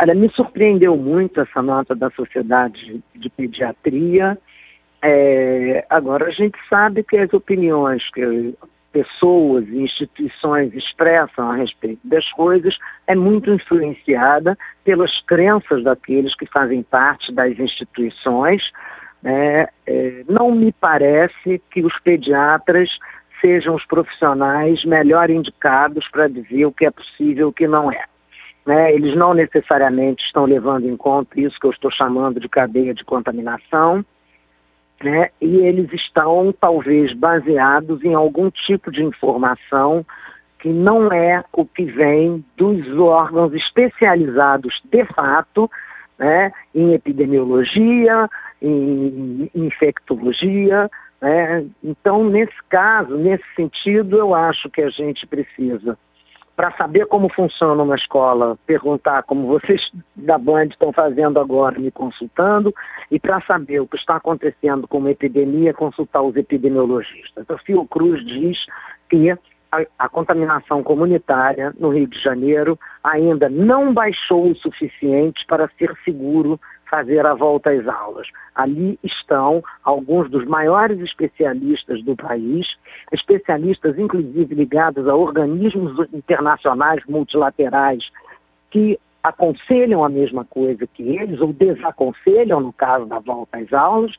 Olha, 0.00 0.14
me 0.14 0.30
surpreendeu 0.30 0.96
muito 0.96 1.40
essa 1.40 1.60
nota 1.60 1.94
da 1.94 2.08
Sociedade 2.10 3.02
de 3.14 3.28
Pediatria. 3.30 4.38
É, 5.02 5.84
agora, 5.90 6.26
a 6.26 6.30
gente 6.30 6.56
sabe 6.68 7.02
que 7.02 7.16
as 7.16 7.32
opiniões 7.32 8.08
que 8.10 8.54
pessoas 8.92 9.66
e 9.68 9.82
instituições 9.82 10.72
expressam 10.74 11.50
a 11.50 11.56
respeito 11.56 12.00
das 12.04 12.30
coisas 12.32 12.76
é 13.06 13.14
muito 13.14 13.50
influenciada 13.50 14.56
pelas 14.84 15.20
crenças 15.22 15.84
daqueles 15.84 16.34
que 16.34 16.46
fazem 16.46 16.82
parte 16.82 17.32
das 17.32 17.58
instituições. 17.58 18.70
Né? 19.22 19.68
É, 19.86 20.24
não 20.28 20.52
me 20.52 20.72
parece 20.72 21.60
que 21.70 21.84
os 21.84 21.98
pediatras 22.00 22.88
sejam 23.40 23.74
os 23.74 23.84
profissionais 23.84 24.84
melhor 24.84 25.28
indicados 25.30 26.08
para 26.08 26.28
dizer 26.28 26.66
o 26.66 26.72
que 26.72 26.86
é 26.86 26.90
possível 26.90 27.48
e 27.48 27.50
o 27.50 27.52
que 27.52 27.66
não 27.66 27.90
é. 27.90 28.04
Né? 28.68 28.92
Eles 28.92 29.16
não 29.16 29.32
necessariamente 29.32 30.22
estão 30.26 30.44
levando 30.44 30.86
em 30.86 30.94
conta 30.94 31.40
isso 31.40 31.58
que 31.58 31.66
eu 31.66 31.70
estou 31.70 31.90
chamando 31.90 32.38
de 32.38 32.50
cadeia 32.50 32.92
de 32.92 33.02
contaminação, 33.02 34.04
né? 35.02 35.30
e 35.40 35.56
eles 35.56 35.90
estão 35.90 36.52
talvez 36.52 37.14
baseados 37.14 38.04
em 38.04 38.12
algum 38.12 38.50
tipo 38.50 38.92
de 38.92 39.02
informação 39.02 40.04
que 40.58 40.68
não 40.68 41.10
é 41.10 41.42
o 41.50 41.64
que 41.64 41.86
vem 41.86 42.44
dos 42.58 42.86
órgãos 42.98 43.54
especializados 43.54 44.82
de 44.84 45.02
fato 45.06 45.70
né? 46.18 46.52
em 46.74 46.92
epidemiologia, 46.92 48.28
em 48.60 49.50
infectologia. 49.54 50.90
Né? 51.22 51.64
Então, 51.82 52.28
nesse 52.28 52.62
caso, 52.68 53.16
nesse 53.16 53.46
sentido, 53.56 54.18
eu 54.18 54.34
acho 54.34 54.68
que 54.68 54.82
a 54.82 54.90
gente 54.90 55.26
precisa 55.26 55.96
para 56.58 56.76
saber 56.76 57.06
como 57.06 57.28
funciona 57.28 57.80
uma 57.80 57.94
escola, 57.94 58.58
perguntar 58.66 59.22
como 59.22 59.46
vocês 59.46 59.92
da 60.16 60.36
Band 60.36 60.64
estão 60.64 60.92
fazendo 60.92 61.38
agora, 61.38 61.78
me 61.78 61.92
consultando, 61.92 62.74
e 63.12 63.20
para 63.20 63.40
saber 63.42 63.78
o 63.78 63.86
que 63.86 63.96
está 63.96 64.16
acontecendo 64.16 64.88
com 64.88 64.98
uma 64.98 65.12
epidemia, 65.12 65.72
consultar 65.72 66.20
os 66.20 66.34
epidemiologistas. 66.34 67.48
O 67.48 67.58
Fiocruz 67.58 68.26
diz 68.26 68.58
que 69.08 69.30
a, 69.30 69.38
a 69.96 70.08
contaminação 70.08 70.82
comunitária 70.82 71.72
no 71.78 71.90
Rio 71.90 72.08
de 72.08 72.20
Janeiro 72.20 72.76
ainda 73.04 73.48
não 73.48 73.94
baixou 73.94 74.50
o 74.50 74.56
suficiente 74.56 75.46
para 75.46 75.70
ser 75.78 75.94
seguro 76.04 76.58
fazer 76.88 77.24
a 77.26 77.34
volta 77.34 77.70
às 77.70 77.86
aulas. 77.86 78.28
Ali 78.54 78.98
estão 79.02 79.62
alguns 79.84 80.30
dos 80.30 80.44
maiores 80.46 81.00
especialistas 81.00 82.02
do 82.02 82.16
país, 82.16 82.66
especialistas 83.12 83.98
inclusive 83.98 84.54
ligados 84.54 85.06
a 85.06 85.14
organismos 85.14 85.98
internacionais 86.12 87.02
multilaterais 87.06 88.10
que 88.70 88.98
aconselham 89.22 90.04
a 90.04 90.08
mesma 90.08 90.44
coisa 90.44 90.86
que 90.86 91.02
eles, 91.02 91.40
ou 91.40 91.52
desaconselham 91.52 92.60
no 92.60 92.72
caso 92.72 93.06
da 93.06 93.18
volta 93.18 93.58
às 93.58 93.72
aulas, 93.72 94.14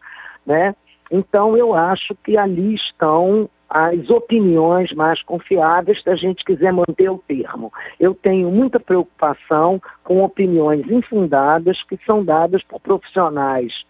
né? 0.45 0.75
Então 1.11 1.57
eu 1.57 1.73
acho 1.73 2.15
que 2.23 2.37
ali 2.37 2.75
estão 2.75 3.49
as 3.69 4.09
opiniões 4.09 4.91
mais 4.93 5.21
confiáveis 5.21 6.01
se 6.01 6.09
a 6.09 6.15
gente 6.15 6.43
quiser 6.43 6.73
manter 6.73 7.09
o 7.09 7.19
termo. 7.19 7.71
Eu 7.99 8.15
tenho 8.15 8.49
muita 8.49 8.79
preocupação 8.79 9.79
com 10.09 10.23
opiniões 10.23 10.89
infundadas 10.89 11.83
que 11.83 11.95
são 12.03 12.25
dadas 12.25 12.63
por 12.63 12.79
profissionais 12.79 13.85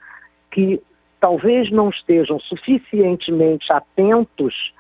que 0.51 0.81
talvez 1.17 1.71
não 1.71 1.88
estejam 1.88 2.38
suficientemente 2.41 3.71
atentos 3.71 4.73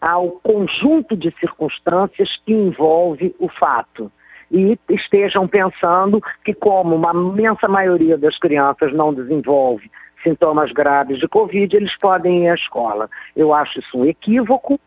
ao 0.00 0.30
conjunto 0.40 1.16
de 1.16 1.34
circunstâncias 1.40 2.40
que 2.46 2.52
envolve 2.52 3.34
o 3.40 3.48
fato. 3.48 4.10
E 4.52 4.78
estejam 4.88 5.48
pensando 5.48 6.22
que, 6.44 6.54
como 6.54 6.94
uma 6.94 7.10
imensa 7.10 7.66
maioria 7.66 8.16
das 8.16 8.38
crianças 8.38 8.92
não 8.92 9.12
desenvolve 9.12 9.90
sintomas 10.22 10.70
graves 10.70 11.18
de 11.18 11.26
Covid, 11.26 11.74
eles 11.74 11.98
podem 11.98 12.44
ir 12.44 12.50
à 12.50 12.54
escola. 12.54 13.10
Eu 13.34 13.52
acho 13.52 13.80
isso 13.80 13.98
um 13.98 14.04
equívoco, 14.04 14.78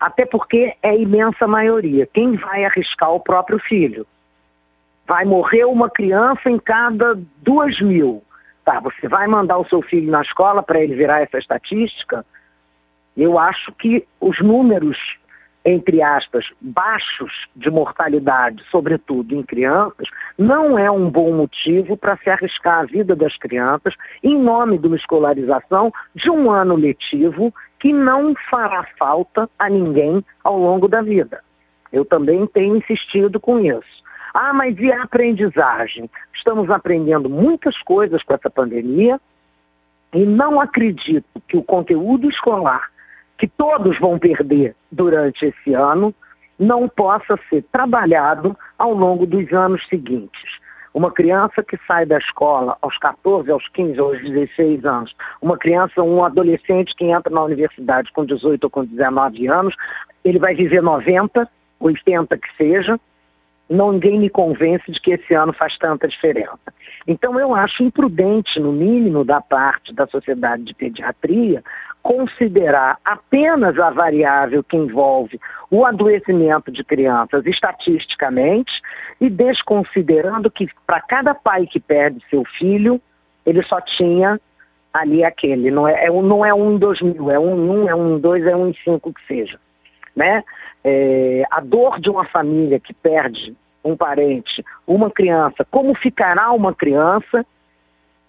até 0.00 0.26
porque 0.26 0.74
é 0.82 0.88
a 0.88 0.96
imensa 0.96 1.46
maioria. 1.46 2.04
Quem 2.12 2.34
vai 2.34 2.64
arriscar 2.64 3.12
o 3.12 3.20
próprio 3.20 3.60
filho? 3.60 4.04
Vai 5.06 5.24
morrer 5.24 5.64
uma 5.64 5.90
criança 5.90 6.48
em 6.50 6.58
cada 6.58 7.18
duas 7.42 7.80
mil. 7.80 8.22
Tá, 8.64 8.80
você 8.80 9.06
vai 9.08 9.26
mandar 9.26 9.58
o 9.58 9.68
seu 9.68 9.82
filho 9.82 10.10
na 10.10 10.22
escola 10.22 10.62
para 10.62 10.80
ele 10.80 10.94
virar 10.94 11.20
essa 11.20 11.38
estatística? 11.38 12.24
Eu 13.16 13.38
acho 13.38 13.72
que 13.72 14.06
os 14.20 14.40
números 14.40 14.98
entre 15.64 16.02
aspas, 16.02 16.46
baixos 16.60 17.32
de 17.56 17.70
mortalidade, 17.70 18.62
sobretudo 18.70 19.34
em 19.34 19.42
crianças, 19.42 20.08
não 20.36 20.78
é 20.78 20.90
um 20.90 21.08
bom 21.08 21.32
motivo 21.32 21.96
para 21.96 22.18
se 22.18 22.28
arriscar 22.28 22.80
a 22.80 22.84
vida 22.84 23.16
das 23.16 23.36
crianças 23.38 23.94
em 24.22 24.38
nome 24.38 24.76
de 24.76 24.86
uma 24.86 24.96
escolarização 24.96 25.90
de 26.14 26.28
um 26.30 26.50
ano 26.50 26.76
letivo 26.76 27.52
que 27.78 27.92
não 27.92 28.34
fará 28.50 28.86
falta 28.98 29.48
a 29.58 29.70
ninguém 29.70 30.22
ao 30.42 30.58
longo 30.58 30.86
da 30.86 31.00
vida. 31.00 31.42
Eu 31.90 32.04
também 32.04 32.46
tenho 32.46 32.76
insistido 32.76 33.40
com 33.40 33.58
isso. 33.58 34.04
Ah, 34.34 34.52
mas 34.52 34.76
e 34.80 34.90
a 34.90 35.04
aprendizagem? 35.04 36.10
Estamos 36.34 36.68
aprendendo 36.68 37.30
muitas 37.30 37.80
coisas 37.82 38.20
com 38.24 38.34
essa 38.34 38.50
pandemia 38.50 39.20
e 40.12 40.26
não 40.26 40.60
acredito 40.60 41.40
que 41.46 41.56
o 41.56 41.62
conteúdo 41.62 42.28
escolar 42.28 42.90
que 43.38 43.46
todos 43.46 43.96
vão 44.00 44.18
perder 44.18 44.74
durante 44.90 45.46
esse 45.46 45.72
ano 45.72 46.12
não 46.58 46.88
possa 46.88 47.38
ser 47.48 47.62
trabalhado 47.70 48.56
ao 48.76 48.92
longo 48.92 49.24
dos 49.24 49.52
anos 49.52 49.86
seguintes. 49.88 50.58
Uma 50.92 51.12
criança 51.12 51.62
que 51.62 51.78
sai 51.86 52.04
da 52.04 52.18
escola 52.18 52.76
aos 52.82 52.98
14, 52.98 53.50
aos 53.50 53.68
15, 53.68 53.98
aos 53.98 54.20
16 54.20 54.84
anos, 54.84 55.14
uma 55.40 55.56
criança, 55.56 56.02
um 56.02 56.24
adolescente 56.24 56.94
que 56.96 57.04
entra 57.04 57.32
na 57.32 57.42
universidade 57.42 58.12
com 58.12 58.24
18 58.24 58.64
ou 58.64 58.70
com 58.70 58.84
19 58.84 59.46
anos, 59.46 59.74
ele 60.24 60.38
vai 60.38 60.54
viver 60.54 60.82
90, 60.82 61.48
80 61.80 62.38
que 62.38 62.56
seja, 62.56 62.98
ninguém 63.68 64.18
me 64.18 64.28
convence 64.28 64.90
de 64.90 65.00
que 65.00 65.12
esse 65.12 65.34
ano 65.34 65.52
faz 65.52 65.76
tanta 65.78 66.06
diferença. 66.06 66.58
Então, 67.06 67.38
eu 67.38 67.54
acho 67.54 67.82
imprudente, 67.82 68.58
no 68.58 68.72
mínimo, 68.72 69.24
da 69.24 69.40
parte 69.40 69.92
da 69.92 70.06
Sociedade 70.06 70.64
de 70.64 70.74
Pediatria, 70.74 71.62
considerar 72.02 72.98
apenas 73.02 73.78
a 73.78 73.90
variável 73.90 74.62
que 74.62 74.76
envolve 74.76 75.40
o 75.70 75.86
adoecimento 75.86 76.70
de 76.70 76.84
crianças 76.84 77.46
estatisticamente 77.46 78.82
e 79.18 79.30
desconsiderando 79.30 80.50
que 80.50 80.68
para 80.86 81.00
cada 81.00 81.34
pai 81.34 81.66
que 81.66 81.80
perde 81.80 82.22
seu 82.28 82.44
filho, 82.44 83.00
ele 83.46 83.62
só 83.62 83.80
tinha 83.80 84.38
ali 84.92 85.24
aquele. 85.24 85.70
Não 85.70 85.88
é, 85.88 86.04
é, 86.04 86.10
não 86.10 86.44
é 86.44 86.52
um 86.52 86.74
em 86.74 86.78
dois 86.78 87.00
mil, 87.00 87.30
é 87.30 87.38
um 87.38 87.56
em 87.56 87.68
um, 87.70 87.88
é 87.88 87.94
um 87.94 88.16
em 88.16 88.20
dois, 88.20 88.46
é 88.46 88.54
um 88.54 88.68
em 88.68 88.74
cinco 88.84 89.12
que 89.12 89.26
seja. 89.26 89.58
Né? 90.14 90.44
É, 90.84 91.42
a 91.50 91.60
dor 91.60 91.98
de 91.98 92.10
uma 92.10 92.24
família 92.26 92.78
que 92.78 92.92
perde 92.92 93.56
um 93.82 93.96
parente, 93.96 94.64
uma 94.86 95.10
criança, 95.10 95.66
como 95.70 95.94
ficará 95.94 96.52
uma 96.52 96.74
criança 96.74 97.44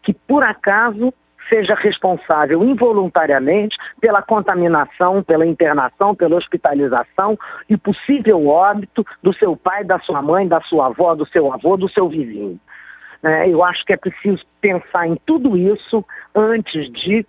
que 0.04 0.14
por 0.14 0.44
acaso 0.44 1.14
seja 1.50 1.76
responsável 1.76 2.64
involuntariamente 2.64 3.78
pela 4.02 4.22
contaminação, 4.22 5.24
pela 5.24 5.46
internação, 5.46 6.16
pela 6.16 6.36
hospitalização 6.36 7.38
e 7.70 7.78
possível 7.78 8.48
óbito 8.48 9.06
do 9.22 9.34
seu 9.34 9.56
pai, 9.56 9.84
da 9.84 10.00
sua 10.00 10.22
mãe, 10.22 10.48
da 10.48 10.62
sua 10.62 10.88
avó, 10.88 11.16
do 11.16 11.26
seu 11.28 11.52
avô, 11.54 11.78
do 11.78 11.90
seu 11.90 12.10
vizinho. 12.10 12.60
É, 13.24 13.50
eu 13.50 13.64
acho 13.64 13.84
que 13.86 13.94
é 13.94 13.98
preciso 13.98 14.44
pensar 14.62 15.08
em 15.08 15.16
tudo 15.26 15.58
isso 15.58 16.06
antes 16.34 16.92
de 16.92 17.26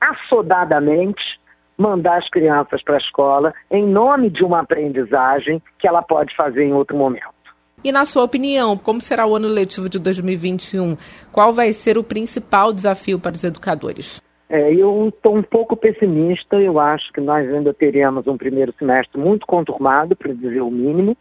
assodadamente 0.00 1.40
mandar 1.76 2.18
as 2.18 2.28
crianças 2.28 2.82
para 2.82 2.94
a 2.94 2.98
escola 2.98 3.52
em 3.70 3.86
nome 3.86 4.30
de 4.30 4.44
uma 4.44 4.60
aprendizagem 4.60 5.62
que 5.78 5.86
ela 5.86 6.02
pode 6.02 6.34
fazer 6.36 6.64
em 6.64 6.72
outro 6.72 6.96
momento. 6.96 7.34
E 7.82 7.92
na 7.92 8.06
sua 8.06 8.24
opinião, 8.24 8.78
como 8.78 9.00
será 9.00 9.26
o 9.26 9.36
ano 9.36 9.46
letivo 9.46 9.90
de 9.90 9.98
2021? 9.98 10.96
Qual 11.30 11.52
vai 11.52 11.72
ser 11.72 11.98
o 11.98 12.04
principal 12.04 12.72
desafio 12.72 13.20
para 13.20 13.34
os 13.34 13.44
educadores? 13.44 14.22
É, 14.48 14.72
eu 14.72 15.08
estou 15.08 15.36
um 15.36 15.42
pouco 15.42 15.76
pessimista. 15.76 16.56
Eu 16.56 16.78
acho 16.78 17.12
que 17.12 17.20
nós 17.20 17.46
ainda 17.52 17.74
teremos 17.74 18.26
um 18.26 18.38
primeiro 18.38 18.72
semestre 18.78 19.20
muito 19.20 19.46
conturmado, 19.46 20.16
para 20.16 20.32
dizer 20.32 20.62
o 20.62 20.70
mínimo. 20.70 21.16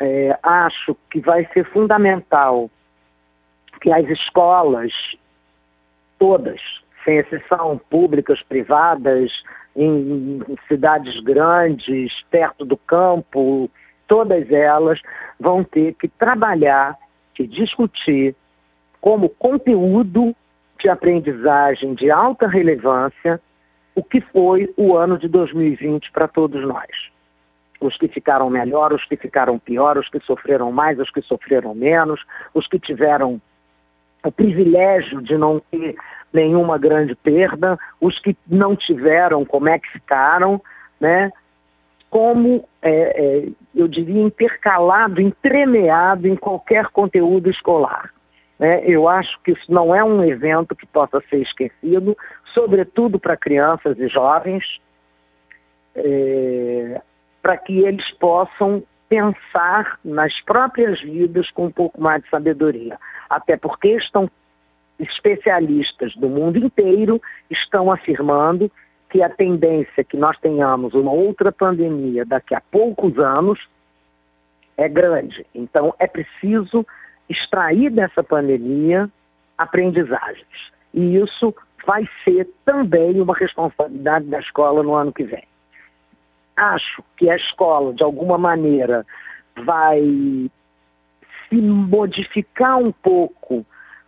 É, 0.00 0.38
acho 0.42 0.96
que 1.10 1.20
vai 1.20 1.46
ser 1.52 1.64
fundamental 1.66 2.70
que 3.80 3.92
as 3.92 4.08
escolas, 4.08 4.92
todas, 6.18 6.60
sem 7.04 7.18
exceção, 7.18 7.80
públicas, 7.90 8.42
privadas, 8.42 9.42
em 9.74 10.42
cidades 10.68 11.18
grandes, 11.20 12.22
perto 12.30 12.64
do 12.64 12.76
campo, 12.76 13.70
todas 14.06 14.50
elas 14.50 15.00
vão 15.40 15.64
ter 15.64 15.94
que 15.94 16.08
trabalhar, 16.08 16.96
que 17.34 17.46
discutir 17.46 18.34
como 19.00 19.28
conteúdo 19.28 20.34
de 20.78 20.88
aprendizagem 20.88 21.94
de 21.94 22.10
alta 22.10 22.46
relevância 22.46 23.40
o 23.94 24.02
que 24.02 24.20
foi 24.20 24.72
o 24.76 24.96
ano 24.96 25.18
de 25.18 25.28
2020 25.28 26.10
para 26.12 26.28
todos 26.28 26.62
nós. 26.66 27.10
Os 27.80 27.96
que 27.96 28.08
ficaram 28.08 28.48
melhor, 28.48 28.92
os 28.92 29.04
que 29.04 29.16
ficaram 29.16 29.58
pior, 29.58 29.98
os 29.98 30.08
que 30.08 30.20
sofreram 30.20 30.70
mais, 30.70 30.98
os 30.98 31.10
que 31.10 31.20
sofreram 31.20 31.74
menos, 31.74 32.24
os 32.54 32.66
que 32.66 32.78
tiveram 32.78 33.40
o 34.24 34.30
privilégio 34.30 35.20
de 35.20 35.36
não 35.36 35.60
ter 35.70 35.96
nenhuma 36.32 36.78
grande 36.78 37.14
perda, 37.14 37.78
os 38.00 38.18
que 38.18 38.36
não 38.46 38.74
tiveram, 38.74 39.44
como 39.44 39.68
é 39.68 39.78
que 39.78 39.88
ficaram, 39.90 40.60
né? 41.00 41.30
como, 42.12 42.68
é, 42.82 42.90
é, 42.90 43.48
eu 43.74 43.88
diria, 43.88 44.20
intercalado, 44.20 45.18
entremeado 45.18 46.28
em 46.28 46.36
qualquer 46.36 46.88
conteúdo 46.88 47.48
escolar. 47.48 48.12
Né? 48.58 48.82
Eu 48.84 49.08
acho 49.08 49.40
que 49.42 49.52
isso 49.52 49.72
não 49.72 49.94
é 49.94 50.04
um 50.04 50.22
evento 50.22 50.76
que 50.76 50.86
possa 50.86 51.22
ser 51.30 51.38
esquecido, 51.38 52.14
sobretudo 52.52 53.18
para 53.18 53.34
crianças 53.34 53.98
e 53.98 54.08
jovens, 54.08 54.78
é, 55.96 57.00
para 57.40 57.56
que 57.56 57.80
eles 57.80 58.10
possam 58.12 58.82
pensar 59.08 59.98
nas 60.04 60.38
próprias 60.42 61.00
vidas 61.00 61.50
com 61.50 61.66
um 61.66 61.72
pouco 61.72 62.00
mais 62.00 62.22
de 62.22 62.28
sabedoria. 62.28 62.98
Até 63.28 63.56
porque 63.56 63.88
estão 63.96 64.30
especialistas 64.98 66.14
do 66.16 66.28
mundo 66.28 66.58
inteiro 66.58 67.20
estão 67.50 67.90
afirmando 67.90 68.70
que 69.10 69.22
a 69.22 69.28
tendência 69.28 70.02
que 70.02 70.16
nós 70.16 70.38
tenhamos 70.38 70.94
uma 70.94 71.12
outra 71.12 71.52
pandemia 71.52 72.24
daqui 72.24 72.54
a 72.54 72.60
poucos 72.60 73.18
anos 73.18 73.60
é 74.76 74.88
grande. 74.88 75.46
Então, 75.54 75.94
é 75.98 76.06
preciso 76.06 76.86
extrair 77.28 77.90
dessa 77.90 78.22
pandemia 78.22 79.08
aprendizagens. 79.58 80.72
E 80.94 81.16
isso 81.16 81.54
vai 81.86 82.08
ser 82.24 82.48
também 82.64 83.20
uma 83.20 83.34
responsabilidade 83.34 84.26
da 84.26 84.38
escola 84.38 84.82
no 84.82 84.94
ano 84.94 85.12
que 85.12 85.24
vem. 85.24 85.44
Acho 86.56 87.02
que 87.16 87.28
a 87.28 87.36
escola, 87.36 87.92
de 87.92 88.02
alguma 88.02 88.38
maneira, 88.38 89.06
vai 89.64 90.00
se 91.48 91.56
modificar 91.56 92.78
um 92.78 92.92
pouco, 92.92 93.66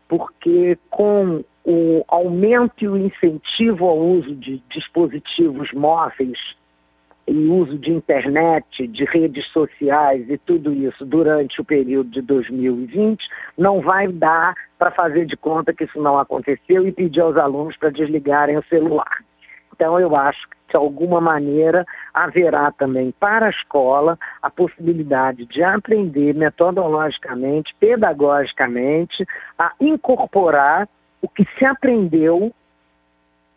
porque 0.09 0.79
com 0.91 1.45
o 1.65 2.05
aumento 2.09 2.85
e 2.85 2.89
o 2.89 2.97
incentivo 2.97 3.87
ao 3.87 3.99
uso 3.99 4.35
de 4.35 4.63
dispositivos 4.71 5.73
móveis 5.73 6.39
e 7.27 7.47
uso 7.47 7.79
de 7.79 7.91
internet, 7.91 8.87
de 8.87 9.05
redes 9.05 9.47
sociais 9.47 10.29
e 10.29 10.37
tudo 10.37 10.73
isso 10.73 11.07
durante 11.07 11.59
o 11.61 11.65
período 11.65 12.11
de 12.11 12.21
2020, 12.21 13.27
não 13.57 13.81
vai 13.81 14.09
dar 14.09 14.55
para 14.79 14.91
fazer 14.91 15.25
de 15.25 15.37
conta 15.37 15.73
que 15.73 15.85
isso 15.85 16.01
não 16.01 16.19
aconteceu 16.19 16.87
e 16.87 16.93
pedir 16.93 17.21
aos 17.21 17.37
alunos 17.37 17.77
para 17.79 17.89
desligarem 17.89 18.59
o 18.59 18.65
celular. 18.65 19.25
Então, 19.75 19.99
eu 19.99 20.15
acho 20.15 20.49
que, 20.49 20.57
de 20.71 20.77
alguma 20.77 21.21
maneira, 21.21 21.85
haverá 22.13 22.71
também 22.71 23.13
para 23.19 23.47
a 23.47 23.51
escola 23.51 24.17
a 24.41 24.49
possibilidade 24.49 25.47
de 25.47 25.65
aprender 25.65 26.33
metodologicamente, 26.33 27.75
pedagogicamente, 27.81 29.27
a 29.59 29.73
incorporar 29.81 30.89
o 31.21 31.29
que 31.29 31.45
se 31.59 31.65
aprendeu 31.65 32.53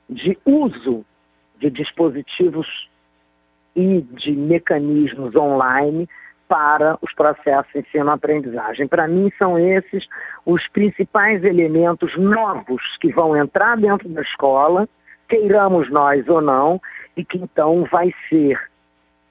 de 0.09 0.35
uso 0.43 1.05
de 1.59 1.69
dispositivos 1.69 2.89
e 3.75 4.01
de 4.01 4.31
mecanismos 4.31 5.35
online 5.35 6.09
para 6.47 6.97
os 7.01 7.13
processos 7.13 7.71
de 7.73 7.79
ensino-aprendizagem. 7.79 8.87
Para 8.87 9.07
mim, 9.07 9.31
são 9.37 9.59
esses 9.59 10.07
os 10.45 10.67
principais 10.69 11.43
elementos 11.43 12.17
novos 12.17 12.81
que 12.99 13.11
vão 13.11 13.35
entrar 13.35 13.77
dentro 13.77 14.09
da 14.09 14.21
escola, 14.21 14.87
queiramos 15.27 15.89
nós 15.91 16.27
ou 16.27 16.41
não, 16.41 16.81
e 17.15 17.23
que 17.23 17.37
então 17.37 17.83
vai 17.91 18.13
ser 18.29 18.59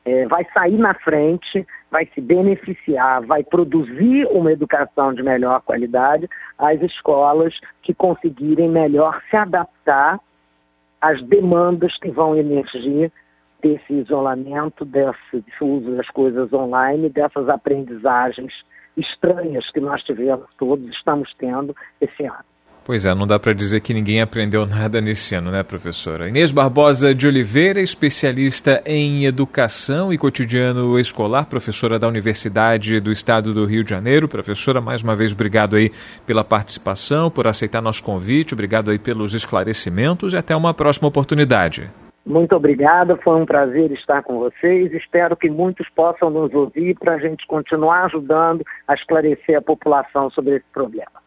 é, 0.07 0.25
vai 0.27 0.47
sair 0.55 0.79
na 0.79 0.95
frente, 0.95 1.67
vai 1.91 2.07
se 2.15 2.21
beneficiar, 2.21 3.27
vai 3.27 3.43
produzir 3.43 4.25
uma 4.31 4.53
educação 4.53 5.13
de 5.13 5.21
melhor 5.21 5.61
qualidade 5.63 6.31
às 6.57 6.81
escolas 6.81 7.59
que 7.83 7.93
conseguirem 7.93 8.69
melhor 8.69 9.21
se 9.29 9.37
adaptar 9.37 10.21
às 11.01 11.21
demandas 11.25 11.99
que 11.99 12.09
vão 12.09 12.37
emergir 12.37 13.11
desse 13.61 13.93
isolamento, 13.93 14.85
desse 14.85 15.43
uso 15.61 15.97
das 15.97 16.09
coisas 16.11 16.53
online, 16.53 17.11
dessas 17.11 17.49
aprendizagens 17.49 18.53
estranhas 18.97 19.69
que 19.73 19.81
nós 19.81 20.03
tivemos 20.05 20.47
todos, 20.57 20.89
estamos 20.91 21.35
tendo 21.37 21.75
esse 22.01 22.25
ano. 22.25 22.56
Pois 22.87 23.05
é, 23.05 23.13
não 23.13 23.27
dá 23.27 23.37
para 23.37 23.53
dizer 23.53 23.81
que 23.81 23.93
ninguém 23.93 24.23
aprendeu 24.23 24.65
nada 24.65 25.01
nesse 25.01 25.35
ano, 25.35 25.51
né, 25.51 25.65
professora? 25.65 26.29
Inês 26.29 26.53
Barbosa 26.53 27.13
de 27.13 27.27
Oliveira, 27.27 27.81
especialista 27.81 28.81
em 28.87 29.25
educação 29.25 30.13
e 30.13 30.17
cotidiano 30.17 30.97
escolar, 30.97 31.47
professora 31.47 31.99
da 31.99 32.07
Universidade 32.07 33.01
do 33.01 33.11
Estado 33.11 33.53
do 33.53 33.65
Rio 33.65 33.83
de 33.83 33.91
Janeiro. 33.91 34.29
Professora, 34.29 34.81
mais 34.81 35.03
uma 35.03 35.17
vez, 35.17 35.33
obrigado 35.33 35.75
aí 35.75 35.91
pela 36.25 36.45
participação, 36.45 37.29
por 37.29 37.49
aceitar 37.49 37.83
nosso 37.83 38.05
convite, 38.05 38.55
obrigado 38.55 38.89
aí 38.89 39.01
pelos 39.01 39.35
esclarecimentos 39.35 40.33
e 40.33 40.37
até 40.37 40.55
uma 40.55 40.73
próxima 40.73 41.09
oportunidade. 41.09 41.89
Muito 42.25 42.55
obrigada, 42.55 43.17
foi 43.17 43.35
um 43.35 43.45
prazer 43.45 43.91
estar 43.91 44.23
com 44.23 44.39
vocês. 44.39 44.93
Espero 44.93 45.37
que 45.37 45.51
muitos 45.51 45.89
possam 45.89 46.31
nos 46.31 46.55
ouvir 46.55 46.97
para 47.01 47.15
a 47.15 47.19
gente 47.19 47.45
continuar 47.49 48.05
ajudando 48.05 48.65
a 48.87 48.95
esclarecer 48.95 49.59
a 49.59 49.63
população 49.63 50.31
sobre 50.31 50.55
esse 50.55 50.67
problema. 50.73 51.27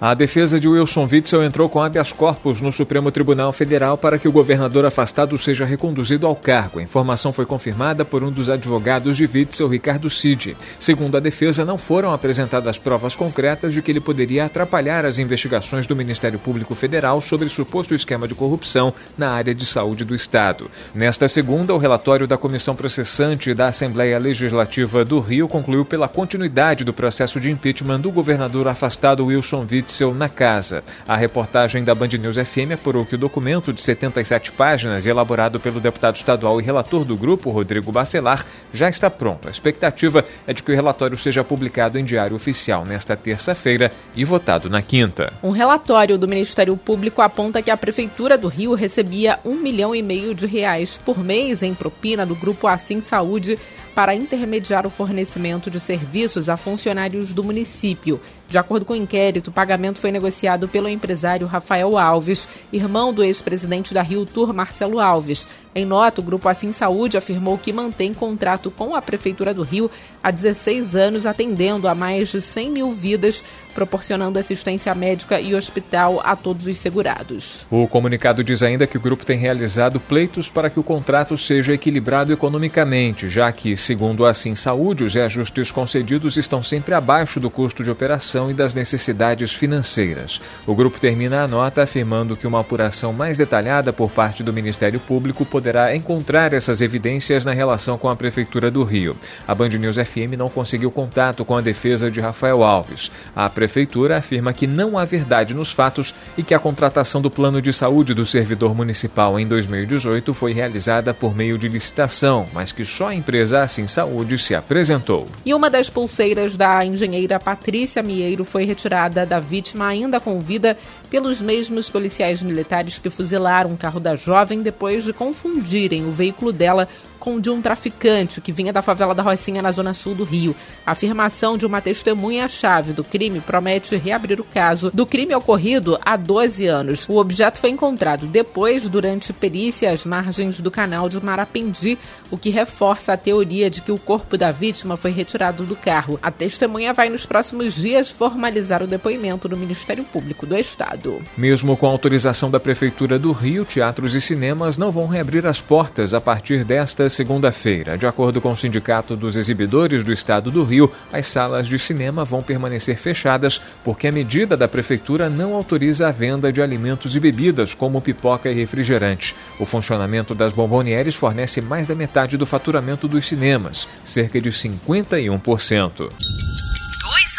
A 0.00 0.14
defesa 0.14 0.60
de 0.60 0.68
Wilson 0.68 1.08
Witzel 1.10 1.42
entrou 1.42 1.68
com 1.68 1.82
habeas 1.82 2.12
corpus 2.12 2.60
no 2.60 2.70
Supremo 2.70 3.10
Tribunal 3.10 3.52
Federal 3.52 3.98
para 3.98 4.16
que 4.16 4.28
o 4.28 4.32
governador 4.32 4.86
afastado 4.86 5.36
seja 5.36 5.64
reconduzido 5.64 6.24
ao 6.24 6.36
cargo. 6.36 6.78
A 6.78 6.82
informação 6.82 7.32
foi 7.32 7.44
confirmada 7.44 8.04
por 8.04 8.22
um 8.22 8.30
dos 8.30 8.48
advogados 8.48 9.16
de 9.16 9.24
Witzel, 9.24 9.66
Ricardo 9.66 10.08
Cid. 10.08 10.56
Segundo 10.78 11.16
a 11.16 11.20
defesa, 11.20 11.64
não 11.64 11.76
foram 11.76 12.12
apresentadas 12.12 12.78
provas 12.78 13.16
concretas 13.16 13.74
de 13.74 13.82
que 13.82 13.90
ele 13.90 13.98
poderia 13.98 14.44
atrapalhar 14.44 15.04
as 15.04 15.18
investigações 15.18 15.84
do 15.84 15.96
Ministério 15.96 16.38
Público 16.38 16.76
Federal 16.76 17.20
sobre 17.20 17.48
suposto 17.48 17.92
esquema 17.92 18.28
de 18.28 18.36
corrupção 18.36 18.94
na 19.16 19.30
área 19.32 19.52
de 19.52 19.66
saúde 19.66 20.04
do 20.04 20.14
Estado. 20.14 20.70
Nesta 20.94 21.26
segunda, 21.26 21.74
o 21.74 21.78
relatório 21.78 22.28
da 22.28 22.38
Comissão 22.38 22.76
Processante 22.76 23.52
da 23.52 23.66
Assembleia 23.66 24.16
Legislativa 24.20 25.04
do 25.04 25.18
Rio 25.18 25.48
concluiu 25.48 25.84
pela 25.84 26.06
continuidade 26.06 26.84
do 26.84 26.92
processo 26.92 27.40
de 27.40 27.50
impeachment 27.50 27.98
do 27.98 28.12
governador 28.12 28.68
afastado 28.68 29.26
Wilson 29.26 29.66
Witzel 29.68 29.87
Witzel 29.88 30.14
na 30.14 30.28
casa. 30.28 30.84
A 31.06 31.16
reportagem 31.16 31.82
da 31.82 31.94
Band 31.94 32.08
News 32.08 32.36
FM 32.36 32.72
apurou 32.74 33.06
que 33.06 33.14
o 33.14 33.18
documento 33.18 33.72
de 33.72 33.80
77 33.80 34.52
páginas, 34.52 35.06
elaborado 35.06 35.58
pelo 35.58 35.80
deputado 35.80 36.16
estadual 36.16 36.60
e 36.60 36.64
relator 36.64 37.04
do 37.04 37.16
grupo, 37.16 37.50
Rodrigo 37.50 37.90
Bacelar, 37.90 38.44
já 38.72 38.88
está 38.88 39.08
pronto. 39.08 39.48
A 39.48 39.50
expectativa 39.50 40.22
é 40.46 40.52
de 40.52 40.62
que 40.62 40.70
o 40.70 40.74
relatório 40.74 41.16
seja 41.16 41.42
publicado 41.42 41.98
em 41.98 42.04
Diário 42.04 42.36
Oficial 42.36 42.84
nesta 42.84 43.16
terça-feira 43.16 43.90
e 44.14 44.24
votado 44.24 44.68
na 44.68 44.82
quinta. 44.82 45.32
Um 45.42 45.50
relatório 45.50 46.18
do 46.18 46.28
Ministério 46.28 46.76
Público 46.76 47.22
aponta 47.22 47.62
que 47.62 47.70
a 47.70 47.76
Prefeitura 47.76 48.36
do 48.36 48.48
Rio 48.48 48.74
recebia 48.74 49.38
um 49.44 49.54
milhão 49.54 49.94
e 49.94 50.02
meio 50.02 50.34
de 50.34 50.46
reais 50.46 51.00
por 51.02 51.18
mês 51.18 51.62
em 51.62 51.74
propina 51.74 52.26
do 52.26 52.34
grupo 52.34 52.66
Assim 52.66 53.00
Saúde 53.00 53.58
para 53.94 54.14
intermediar 54.14 54.86
o 54.86 54.90
fornecimento 54.90 55.68
de 55.68 55.80
serviços 55.80 56.48
a 56.48 56.56
funcionários 56.56 57.32
do 57.32 57.42
município. 57.42 58.20
De 58.48 58.56
acordo 58.56 58.86
com 58.86 58.94
o 58.94 58.96
inquérito, 58.96 59.48
o 59.48 59.52
pagamento 59.52 60.00
foi 60.00 60.10
negociado 60.10 60.66
pelo 60.68 60.88
empresário 60.88 61.46
Rafael 61.46 61.98
Alves, 61.98 62.48
irmão 62.72 63.12
do 63.12 63.22
ex-presidente 63.22 63.92
da 63.92 64.00
Rio 64.00 64.24
Tour, 64.24 64.54
Marcelo 64.54 65.00
Alves. 65.00 65.46
Em 65.74 65.84
nota, 65.84 66.22
o 66.22 66.24
Grupo 66.24 66.48
Assim 66.48 66.72
Saúde 66.72 67.18
afirmou 67.18 67.58
que 67.58 67.74
mantém 67.74 68.14
contrato 68.14 68.70
com 68.70 68.96
a 68.96 69.02
Prefeitura 69.02 69.52
do 69.52 69.62
Rio 69.62 69.90
há 70.22 70.30
16 70.30 70.96
anos, 70.96 71.26
atendendo 71.26 71.86
a 71.86 71.94
mais 71.94 72.30
de 72.30 72.40
100 72.40 72.70
mil 72.70 72.92
vidas, 72.92 73.44
proporcionando 73.74 74.38
assistência 74.38 74.92
médica 74.94 75.38
e 75.38 75.54
hospital 75.54 76.20
a 76.24 76.34
todos 76.34 76.66
os 76.66 76.78
segurados. 76.78 77.66
O 77.70 77.86
comunicado 77.86 78.42
diz 78.42 78.62
ainda 78.62 78.86
que 78.86 78.96
o 78.96 79.00
grupo 79.00 79.26
tem 79.26 79.38
realizado 79.38 80.00
pleitos 80.00 80.48
para 80.48 80.70
que 80.70 80.80
o 80.80 80.82
contrato 80.82 81.36
seja 81.36 81.74
equilibrado 81.74 82.32
economicamente, 82.32 83.28
já 83.28 83.52
que, 83.52 83.76
segundo 83.76 84.24
Assim 84.24 84.54
Saúde, 84.54 85.04
os 85.04 85.14
reajustes 85.14 85.70
concedidos 85.70 86.36
estão 86.36 86.62
sempre 86.62 86.94
abaixo 86.94 87.38
do 87.38 87.50
custo 87.50 87.84
de 87.84 87.90
operação 87.90 88.37
e 88.50 88.54
das 88.54 88.74
necessidades 88.74 89.54
financeiras. 89.54 90.40
O 90.66 90.74
grupo 90.74 91.00
termina 91.00 91.42
a 91.42 91.48
nota 91.48 91.82
afirmando 91.82 92.36
que 92.36 92.46
uma 92.46 92.60
apuração 92.60 93.12
mais 93.12 93.38
detalhada 93.38 93.92
por 93.92 94.10
parte 94.10 94.42
do 94.42 94.52
Ministério 94.52 95.00
Público 95.00 95.46
poderá 95.46 95.96
encontrar 95.96 96.52
essas 96.52 96.82
evidências 96.82 97.44
na 97.44 97.52
relação 97.52 97.96
com 97.96 98.08
a 98.10 98.16
Prefeitura 98.16 98.70
do 98.70 98.84
Rio. 98.84 99.16
A 99.46 99.54
Band 99.54 99.70
News 99.70 99.96
FM 99.96 100.36
não 100.36 100.50
conseguiu 100.50 100.90
contato 100.90 101.44
com 101.44 101.56
a 101.56 101.60
defesa 101.62 102.10
de 102.10 102.20
Rafael 102.20 102.62
Alves. 102.62 103.10
A 103.34 103.48
Prefeitura 103.48 104.18
afirma 104.18 104.52
que 104.52 104.66
não 104.66 104.98
há 104.98 105.04
verdade 105.04 105.54
nos 105.54 105.72
fatos 105.72 106.14
e 106.36 106.42
que 106.42 106.54
a 106.54 106.58
contratação 106.58 107.22
do 107.22 107.30
plano 107.30 107.62
de 107.62 107.72
saúde 107.72 108.12
do 108.12 108.26
servidor 108.26 108.74
municipal 108.74 109.40
em 109.40 109.46
2018 109.46 110.34
foi 110.34 110.52
realizada 110.52 111.14
por 111.14 111.34
meio 111.34 111.56
de 111.56 111.68
licitação, 111.68 112.46
mas 112.52 112.72
que 112.72 112.84
só 112.84 113.08
a 113.08 113.14
empresa 113.14 113.62
Assim 113.62 113.86
Saúde 113.86 114.38
se 114.38 114.54
apresentou. 114.54 115.28
E 115.44 115.54
uma 115.54 115.70
das 115.70 115.88
pulseiras 115.88 116.56
da 116.56 116.84
engenheira 116.84 117.38
Patrícia 117.38 118.02
Mieiro 118.28 118.44
foi 118.44 118.64
retirada 118.64 119.24
da 119.24 119.40
vítima 119.40 119.86
ainda 119.86 120.20
com 120.20 120.38
vida 120.40 120.76
pelos 121.10 121.40
mesmos 121.40 121.88
policiais 121.88 122.42
militares 122.42 122.98
que 122.98 123.08
fuzilaram 123.08 123.72
o 123.72 123.76
carro 123.76 123.98
da 123.98 124.14
jovem 124.16 124.60
depois 124.60 125.04
de 125.04 125.14
confundirem 125.14 126.04
o 126.04 126.10
veículo 126.10 126.52
dela 126.52 126.86
com 127.18 127.40
de 127.40 127.50
um 127.50 127.60
traficante 127.60 128.40
que 128.40 128.52
vinha 128.52 128.72
da 128.72 128.82
favela 128.82 129.14
da 129.14 129.22
Rocinha 129.22 129.60
na 129.60 129.70
zona 129.70 129.94
sul 129.94 130.14
do 130.14 130.24
Rio. 130.24 130.54
A 130.86 130.92
afirmação 130.92 131.56
de 131.56 131.66
uma 131.66 131.80
testemunha-chave 131.80 132.92
do 132.92 133.04
crime 133.04 133.40
promete 133.40 133.96
reabrir 133.96 134.40
o 134.40 134.44
caso 134.44 134.90
do 134.92 135.06
crime 135.06 135.34
ocorrido 135.34 135.98
há 136.04 136.16
12 136.16 136.66
anos. 136.66 137.06
O 137.08 137.18
objeto 137.18 137.58
foi 137.58 137.70
encontrado 137.70 138.26
depois, 138.26 138.88
durante 138.88 139.32
perícia 139.32 139.92
às 139.92 140.04
margens 140.04 140.60
do 140.60 140.70
canal 140.70 141.08
de 141.08 141.22
Marapendi, 141.22 141.98
o 142.30 142.38
que 142.38 142.50
reforça 142.50 143.12
a 143.12 143.16
teoria 143.16 143.68
de 143.68 143.82
que 143.82 143.92
o 143.92 143.98
corpo 143.98 144.36
da 144.36 144.50
vítima 144.50 144.96
foi 144.96 145.10
retirado 145.10 145.64
do 145.64 145.76
carro. 145.76 146.18
A 146.22 146.30
testemunha 146.30 146.92
vai 146.92 147.08
nos 147.08 147.26
próximos 147.26 147.74
dias 147.74 148.10
formalizar 148.10 148.82
o 148.82 148.86
depoimento 148.86 149.48
no 149.48 149.56
Ministério 149.56 150.04
Público 150.04 150.46
do 150.46 150.56
Estado. 150.56 151.22
Mesmo 151.36 151.76
com 151.76 151.86
autorização 151.86 152.50
da 152.50 152.60
Prefeitura 152.60 153.18
do 153.18 153.32
Rio, 153.32 153.64
teatros 153.64 154.14
e 154.14 154.20
cinemas 154.20 154.78
não 154.78 154.90
vão 154.90 155.06
reabrir 155.06 155.46
as 155.46 155.60
portas 155.60 156.14
a 156.14 156.20
partir 156.20 156.64
desta 156.64 157.08
segunda-feira. 157.18 157.98
De 157.98 158.06
acordo 158.06 158.40
com 158.40 158.52
o 158.52 158.56
Sindicato 158.56 159.16
dos 159.16 159.34
Exibidores 159.34 160.04
do 160.04 160.12
Estado 160.12 160.52
do 160.52 160.62
Rio, 160.62 160.90
as 161.12 161.26
salas 161.26 161.66
de 161.66 161.76
cinema 161.76 162.24
vão 162.24 162.44
permanecer 162.44 162.96
fechadas 162.96 163.60
porque 163.82 164.06
a 164.06 164.12
medida 164.12 164.56
da 164.56 164.68
Prefeitura 164.68 165.28
não 165.28 165.54
autoriza 165.54 166.06
a 166.06 166.12
venda 166.12 166.52
de 166.52 166.62
alimentos 166.62 167.16
e 167.16 167.20
bebidas, 167.20 167.74
como 167.74 168.00
pipoca 168.00 168.48
e 168.48 168.54
refrigerante. 168.54 169.34
O 169.58 169.66
funcionamento 169.66 170.32
das 170.32 170.52
bombonieres 170.52 171.16
fornece 171.16 171.60
mais 171.60 171.88
da 171.88 171.94
metade 171.94 172.36
do 172.36 172.46
faturamento 172.46 173.08
dos 173.08 173.26
cinemas, 173.26 173.88
cerca 174.04 174.40
de 174.40 174.50
51%. 174.50 175.90
2 175.98 176.10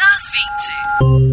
às 0.00 1.22
20 1.24 1.29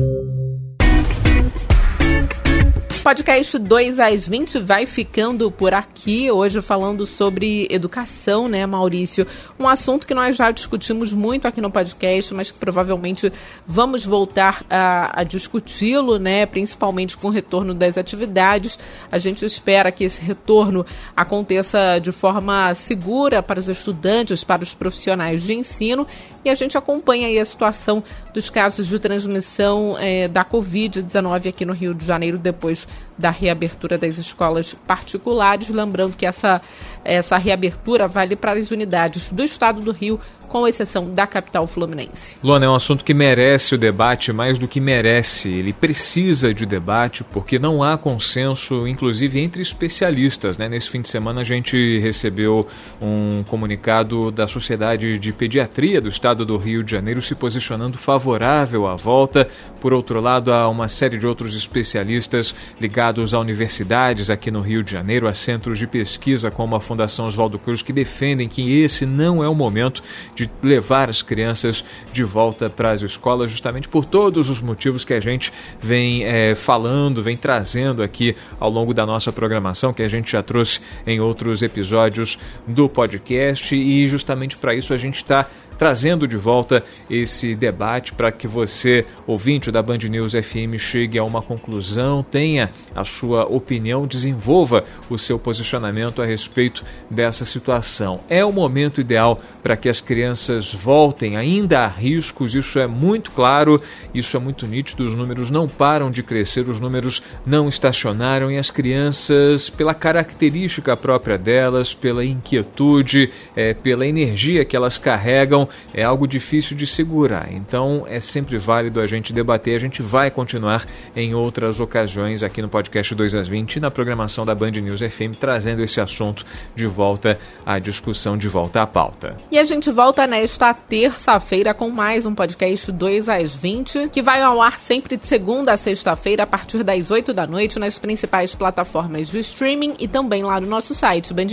podcast 3.07 3.57
2 3.57 4.01
às 4.01 4.27
20 4.27 4.59
vai 4.59 4.85
ficando 4.85 5.49
por 5.49 5.73
aqui. 5.73 6.29
Hoje 6.29 6.61
falando 6.61 7.05
sobre 7.05 7.65
educação, 7.71 8.49
né, 8.49 8.65
Maurício? 8.65 9.25
Um 9.57 9.65
assunto 9.65 10.05
que 10.05 10.13
nós 10.13 10.35
já 10.35 10.51
discutimos 10.51 11.13
muito 11.13 11.47
aqui 11.47 11.61
no 11.61 11.71
podcast, 11.71 12.33
mas 12.33 12.51
que 12.51 12.59
provavelmente 12.59 13.31
vamos 13.65 14.05
voltar 14.05 14.65
a, 14.69 15.21
a 15.21 15.23
discuti-lo, 15.23 16.19
né? 16.19 16.45
Principalmente 16.45 17.15
com 17.15 17.29
o 17.29 17.31
retorno 17.31 17.73
das 17.73 17.97
atividades. 17.97 18.77
A 19.09 19.17
gente 19.17 19.45
espera 19.45 19.89
que 19.89 20.03
esse 20.03 20.19
retorno 20.19 20.85
aconteça 21.15 21.99
de 21.99 22.11
forma 22.11 22.75
segura 22.75 23.41
para 23.41 23.57
os 23.57 23.69
estudantes, 23.69 24.43
para 24.43 24.63
os 24.63 24.73
profissionais 24.73 25.43
de 25.43 25.53
ensino 25.53 26.05
e 26.47 26.49
a 26.49 26.55
gente 26.55 26.77
acompanha 26.77 27.27
aí 27.27 27.38
a 27.38 27.43
situação 27.43 28.01
dos 28.33 28.49
casos 28.49 28.88
de 28.88 28.97
transmissão 28.99 29.97
é, 29.99 30.29
da 30.29 30.45
Covid-19 30.45 31.49
aqui 31.49 31.65
no 31.65 31.73
Rio 31.73 31.93
de 31.93 32.05
Janeiro 32.05 32.38
depois 32.38 32.88
da 33.17 33.29
reabertura 33.29 33.97
das 33.97 34.17
escolas 34.17 34.73
particulares. 34.73 35.67
Lembrando 35.67 36.15
que 36.15 36.25
essa, 36.25 36.62
essa 37.03 37.38
reabertura 37.38 38.07
vale 38.07 38.38
para 38.38 38.53
as 38.53 38.71
unidades 38.71 39.29
do 39.29 39.43
Estado 39.43 39.81
do 39.81 39.91
Rio 39.91 40.21
com 40.47 40.67
exceção 40.67 41.10
da 41.10 41.27
capital 41.27 41.67
fluminense. 41.67 42.38
Luana, 42.43 42.65
é 42.65 42.69
um 42.69 42.75
assunto 42.75 43.03
que 43.03 43.13
merece 43.13 43.75
o 43.75 43.77
debate 43.77 44.31
mais 44.31 44.57
do 44.57 44.67
que 44.67 44.79
merece. 44.79 45.49
Ele 45.49 45.73
precisa 45.73 46.53
de 46.53 46.65
debate 46.65 47.23
porque 47.23 47.60
não 47.60 47.83
há 47.83 47.97
consenso, 47.97 48.88
inclusive 48.88 49.39
entre 49.39 49.62
especialistas. 49.62 50.57
Né? 50.57 50.69
Nesse 50.69 50.89
fim 50.89 51.01
de 51.01 51.10
semana 51.10 51.41
a 51.41 51.43
gente 51.43 51.99
recebeu 51.99 52.67
um 53.01 53.43
comunicado 53.43 54.31
da 54.31 54.47
Sociedade 54.47 55.19
de 55.19 55.31
Pediatria 55.31 56.01
do 56.01 56.10
Estado 56.10 56.45
do 56.45 56.57
Rio 56.57 56.83
de 56.83 56.91
Janeiro 56.91 57.21
se 57.21 57.36
posicionando 57.36 57.97
favorável 57.97 58.88
à 58.88 58.95
volta. 58.95 59.47
Por 59.79 59.93
outro 59.93 60.19
lado, 60.19 60.51
há 60.51 60.67
uma 60.69 60.88
série 60.88 61.17
de 61.17 61.27
outros 61.27 61.55
especialistas 61.55 62.55
ligados 62.79 63.33
a 63.33 63.39
universidades 63.39 64.29
aqui 64.29 64.49
no 64.49 64.62
Rio 64.62 64.83
de 64.83 64.91
Janeiro, 64.91 65.27
a 65.27 65.33
centros 65.33 65.77
de 65.77 65.88
pesquisa 65.88 66.49
como 66.49 66.75
a 66.75 66.81
Fundação 66.81 67.27
Oswaldo 67.27 67.60
Cruz, 67.60 67.81
que 67.81 67.93
defendem 67.93 68.47
que 68.47 68.81
esse 68.81 69.05
não 69.05 69.43
é 69.43 69.49
o 69.49 69.55
momento 69.55 70.01
de 70.36 70.46
levar 70.62 71.10
as 71.10 71.21
crianças 71.21 71.83
de 72.12 72.23
volta 72.23 72.69
para 72.69 72.91
as 72.91 73.01
escolas, 73.01 73.51
justamente 73.51 73.88
por 73.88 74.05
todos 74.05 74.49
os 74.49 74.62
motivos 74.62 75.05
que 75.05 75.13
a 75.13 75.19
gente 75.19 75.51
vem 75.81 76.23
é, 76.23 76.55
falando, 76.55 77.21
vem 77.23 77.38
trazendo 77.38 78.03
aqui 78.03 78.36
ao 78.60 78.69
longo 78.69 78.93
da 78.93 79.05
nossa 79.05 79.31
programação, 79.31 79.93
que 79.93 80.03
a 80.03 80.07
gente 80.07 80.31
já 80.31 80.43
trouxe 80.43 80.79
em 81.05 81.19
outros 81.19 81.62
episódios 81.62 82.38
do 82.65 82.89
podcast, 82.89 83.75
e 83.75 84.07
justamente 84.07 84.57
para 84.57 84.75
isso 84.75 84.93
a 84.93 84.97
gente 84.97 85.15
está 85.15 85.47
trazendo 85.77 86.27
de 86.27 86.37
volta 86.37 86.83
esse 87.09 87.55
debate 87.55 88.13
para 88.13 88.31
que 88.31 88.47
você, 88.47 89.05
ouvinte 89.25 89.71
da 89.71 89.81
Band 89.81 89.99
News 90.09 90.33
FM, 90.33 90.77
chegue 90.77 91.17
a 91.17 91.23
uma 91.23 91.41
conclusão, 91.41 92.23
tenha 92.23 92.71
a 92.95 93.05
sua 93.05 93.45
opinião, 93.45 94.07
desenvolva 94.07 94.83
o 95.09 95.17
seu 95.17 95.37
posicionamento 95.37 96.21
a 96.21 96.25
respeito 96.25 96.83
dessa 97.09 97.45
situação. 97.45 98.19
É 98.29 98.43
o 98.43 98.51
momento 98.51 99.01
ideal 99.01 99.39
para 99.61 99.77
que 99.77 99.89
as 99.89 100.01
crianças 100.01 100.73
voltem, 100.73 101.35
ainda 101.35 101.81
há 101.81 101.87
riscos, 101.87 102.55
isso 102.55 102.79
é 102.79 102.87
muito 102.87 103.31
claro, 103.31 103.81
isso 104.13 104.35
é 104.37 104.39
muito 104.39 104.65
nítido, 104.65 105.05
os 105.05 105.13
números 105.13 105.51
não 105.51 105.67
param 105.67 106.09
de 106.09 106.23
crescer, 106.23 106.67
os 106.69 106.79
números 106.79 107.21
não 107.45 107.69
estacionaram 107.69 108.51
e 108.51 108.57
as 108.57 108.71
crianças, 108.71 109.69
pela 109.69 109.93
característica 109.93 110.95
própria 110.95 111.37
delas, 111.37 111.93
pela 111.93 112.23
inquietude, 112.23 113.29
é, 113.55 113.73
pela 113.73 114.07
energia 114.07 114.65
que 114.65 114.75
elas 114.75 114.97
carregam, 114.97 115.66
É 115.93 116.03
algo 116.03 116.27
difícil 116.27 116.75
de 116.75 116.86
segurar. 116.86 117.51
Então 117.51 118.06
é 118.08 118.19
sempre 118.19 118.58
válido 118.58 118.99
a 118.99 119.08
gente 119.08 119.34
debater. 119.34 119.75
A 119.75 119.80
gente 119.80 120.01
vai 120.01 120.30
continuar 120.30 120.86
em 121.15 121.34
outras 121.34 121.80
ocasiões 121.80 122.43
aqui 122.43 122.62
no 122.62 122.69
podcast 122.69 123.13
2 123.13 123.36
às 123.36 123.47
20 123.47 123.80
na 123.80 123.91
programação 123.91 124.45
da 124.45 124.56
Band 124.56 124.71
News 124.71 125.01
FM, 125.01 125.38
trazendo 125.39 125.84
esse 125.84 125.99
assunto 125.99 126.45
de 126.75 126.86
volta 126.86 127.39
à 127.65 127.80
discussão, 127.80 128.38
de 128.38 128.47
volta 128.47 128.82
à 128.82 128.88
pauta. 128.88 129.38
E 129.51 129.58
a 129.58 129.63
gente 129.63 129.91
volta 129.91 130.25
nesta 130.27 130.73
terça-feira 130.73 131.73
com 131.73 131.89
mais 131.89 132.25
um 132.25 132.34
podcast 132.34 132.91
2 132.91 133.30
às 133.30 133.56
20, 133.56 134.10
que 134.10 134.21
vai 134.21 134.41
ao 134.41 134.62
ar 134.62 134.77
sempre 134.80 135.17
de 135.17 135.27
segunda 135.27 135.73
a 135.73 135.77
sexta-feira, 135.77 136.43
a 136.43 136.47
partir 136.47 136.84
das 136.84 137.12
8 137.12 137.34
da 137.34 137.47
noite, 137.47 137.80
nas 137.80 137.97
principais 137.97 138.56
plataformas 138.56 139.30
de 139.30 139.39
streaming 139.39 139.95
e 139.99 140.08
também 140.08 140.43
lá 140.43 140.60
no 140.60 140.67
nosso 140.67 140.93
site, 140.93 141.34
Band 141.34 141.47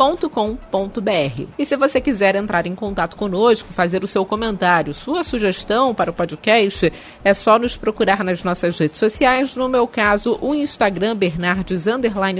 News 0.00 0.16
FM 0.16 0.22
Rio 0.22 0.30
com.br. 0.30 1.44
E 1.58 1.66
se 1.66 1.76
você 1.76 2.00
quiser 2.00 2.34
entrar 2.34 2.66
em 2.66 2.74
contato 2.74 3.16
conosco, 3.16 3.70
fazer 3.70 4.02
o 4.02 4.06
seu 4.06 4.24
comentário, 4.24 4.94
sua 4.94 5.22
sugestão 5.22 5.94
para 5.94 6.10
o 6.10 6.14
podcast, 6.14 6.90
é 7.22 7.34
só 7.34 7.58
nos 7.58 7.76
procurar 7.76 8.24
nas 8.24 8.42
nossas 8.42 8.78
redes 8.78 8.98
sociais, 8.98 9.54
no 9.54 9.68
meu 9.68 9.86
caso, 9.86 10.38
o 10.40 10.54
Instagram 10.54 11.14
Bernardes 11.14 11.84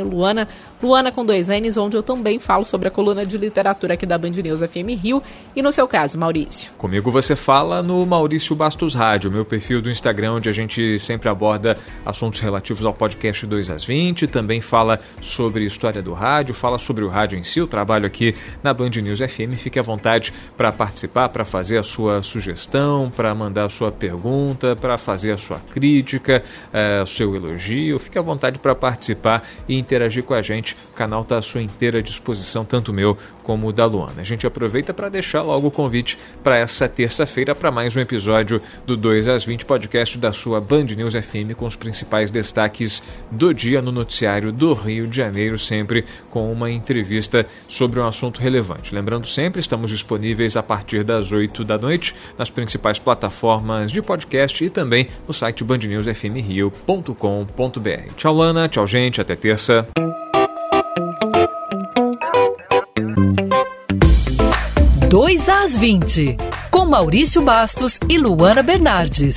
Luana, 0.03 0.49
Luana 0.83 1.13
com 1.13 1.25
dois 1.25 1.49
N's, 1.49 1.77
onde 1.77 1.97
eu 1.97 2.03
também 2.03 2.39
falo 2.39 2.65
sobre 2.65 2.89
a 2.89 2.91
coluna 2.91 3.27
de 3.27 3.37
literatura 3.37 3.93
aqui 3.93 4.07
da 4.07 4.17
Band 4.17 4.31
News 4.31 4.61
FM 4.61 4.99
Rio, 4.99 5.23
e 5.55 5.61
no 5.61 5.71
seu 5.71 5.87
caso, 5.87 6.19
Maurício. 6.19 6.73
Comigo 6.79 7.11
você 7.11 7.37
fala 7.37 7.83
no 7.83 8.07
Maurício 8.07 8.57
Bastos 8.57 8.95
Rádio, 8.95 9.31
meu 9.31 9.45
perfil 9.45 9.83
do 9.83 9.91
Instagram, 9.91 10.35
onde 10.35 10.49
a 10.49 10.53
gente 10.53 10.99
sempre 10.99 11.29
aborda 11.29 11.77
assuntos 12.07 12.41
relativos 12.41 12.87
ao 12.87 12.95
podcast 12.95 13.47
2 13.47 13.69
às 13.69 13.85
20, 13.85 14.27
também 14.27 14.63
fala 14.63 14.99
sobre 15.21 15.65
história 15.67 16.01
do 16.01 16.15
rádio, 16.15 16.55
fala 16.55 16.79
sobre 16.79 17.05
o 17.05 17.09
rádio 17.09 17.39
em 17.39 17.50
si, 17.51 17.61
o 17.61 17.67
trabalho 17.67 18.07
aqui 18.07 18.35
na 18.63 18.73
Band 18.73 18.91
News 18.91 19.19
FM. 19.19 19.57
Fique 19.57 19.79
à 19.79 19.83
vontade 19.83 20.33
para 20.57 20.71
participar, 20.73 21.29
para 21.29 21.45
fazer 21.45 21.79
a 21.79 21.83
sua 21.83 22.23
sugestão, 22.23 23.11
para 23.15 23.35
mandar 23.35 23.67
a 23.67 23.71
sua 23.71 23.91
pergunta, 23.91 24.77
para 24.77 24.97
fazer 24.97 25.33
a 25.33 25.37
sua 25.37 25.59
crítica, 25.59 26.43
é, 26.73 27.03
o 27.03 27.07
seu 27.07 27.35
elogio. 27.35 27.99
Fique 27.99 28.19
à 28.19 28.23
vontade 28.23 28.59
para 28.59 28.75
participar 28.75 29.43
e 29.69 29.79
interagir 29.79 30.23
com 30.23 30.35
a 30.35 30.43
gente. 30.43 30.77
O 30.91 30.95
canal 30.95 31.23
está 31.23 31.39
à 31.39 31.43
sua 31.43 31.63
inteira 31.63 32.03
disposição, 32.03 32.65
tanto 32.65 32.93
meu 32.93 33.17
como 33.43 33.69
o 33.69 33.73
da 33.73 33.85
Luana. 33.85 34.21
A 34.21 34.25
gente 34.25 34.47
aproveita 34.47 34.95
para 34.95 35.09
deixar 35.09 35.43
logo 35.43 35.67
o 35.67 35.71
convite 35.71 36.17
para 36.43 36.57
essa 36.57 36.89
terça-feira 36.89 37.55
para 37.55 37.71
mais 37.71 37.97
um 37.97 38.01
episódio 38.01 38.63
do 38.87 38.97
2 38.97 39.29
às 39.29 39.45
20 39.45 39.65
podcast 39.65 40.19
da 40.19 40.33
sua 40.33 40.61
Band 40.61 40.85
News 40.97 41.15
FM 41.15 41.57
com 41.57 41.67
os 41.67 41.75
principais 41.75 42.31
destaques 42.31 43.03
do 43.31 43.53
dia 43.53 43.83
no 43.83 43.91
noticiário 43.91 44.53
do 44.53 44.73
Rio 44.73 45.07
de 45.07 45.17
Janeiro, 45.17 45.59
sempre 45.59 46.05
com 46.31 46.51
uma 46.53 46.71
entrevista 46.71 47.30
sobre 47.69 48.01
um 48.01 48.07
assunto 48.07 48.41
relevante. 48.41 48.95
Lembrando 48.95 49.27
sempre, 49.27 49.61
estamos 49.61 49.91
disponíveis 49.91 50.57
a 50.57 50.63
partir 50.63 51.05
das 51.05 51.33
8 51.33 51.65
da 51.65 51.79
noite 51.79 52.15
nas 52.37 52.51
principais 52.51 52.99
plataformas 52.99 53.93
de 53.93 54.03
podcast 54.03 54.65
e 54.65 54.71
também 54.71 55.09
no 55.27 55.35
site 55.35 55.65
bandnewsfmrio.com.br. 55.65 58.15
Tchau, 58.17 58.35
Lana. 58.35 58.69
Tchau, 58.69 58.87
gente. 58.87 59.21
Até 59.21 59.37
terça. 59.37 59.87
Dois 65.09 65.49
às 65.49 65.77
20, 65.77 66.37
com 66.71 66.87
Maurício 66.87 67.43
Bastos 67.43 67.99
e 68.09 68.17
Luana 68.17 68.63
Bernardes. 68.63 69.37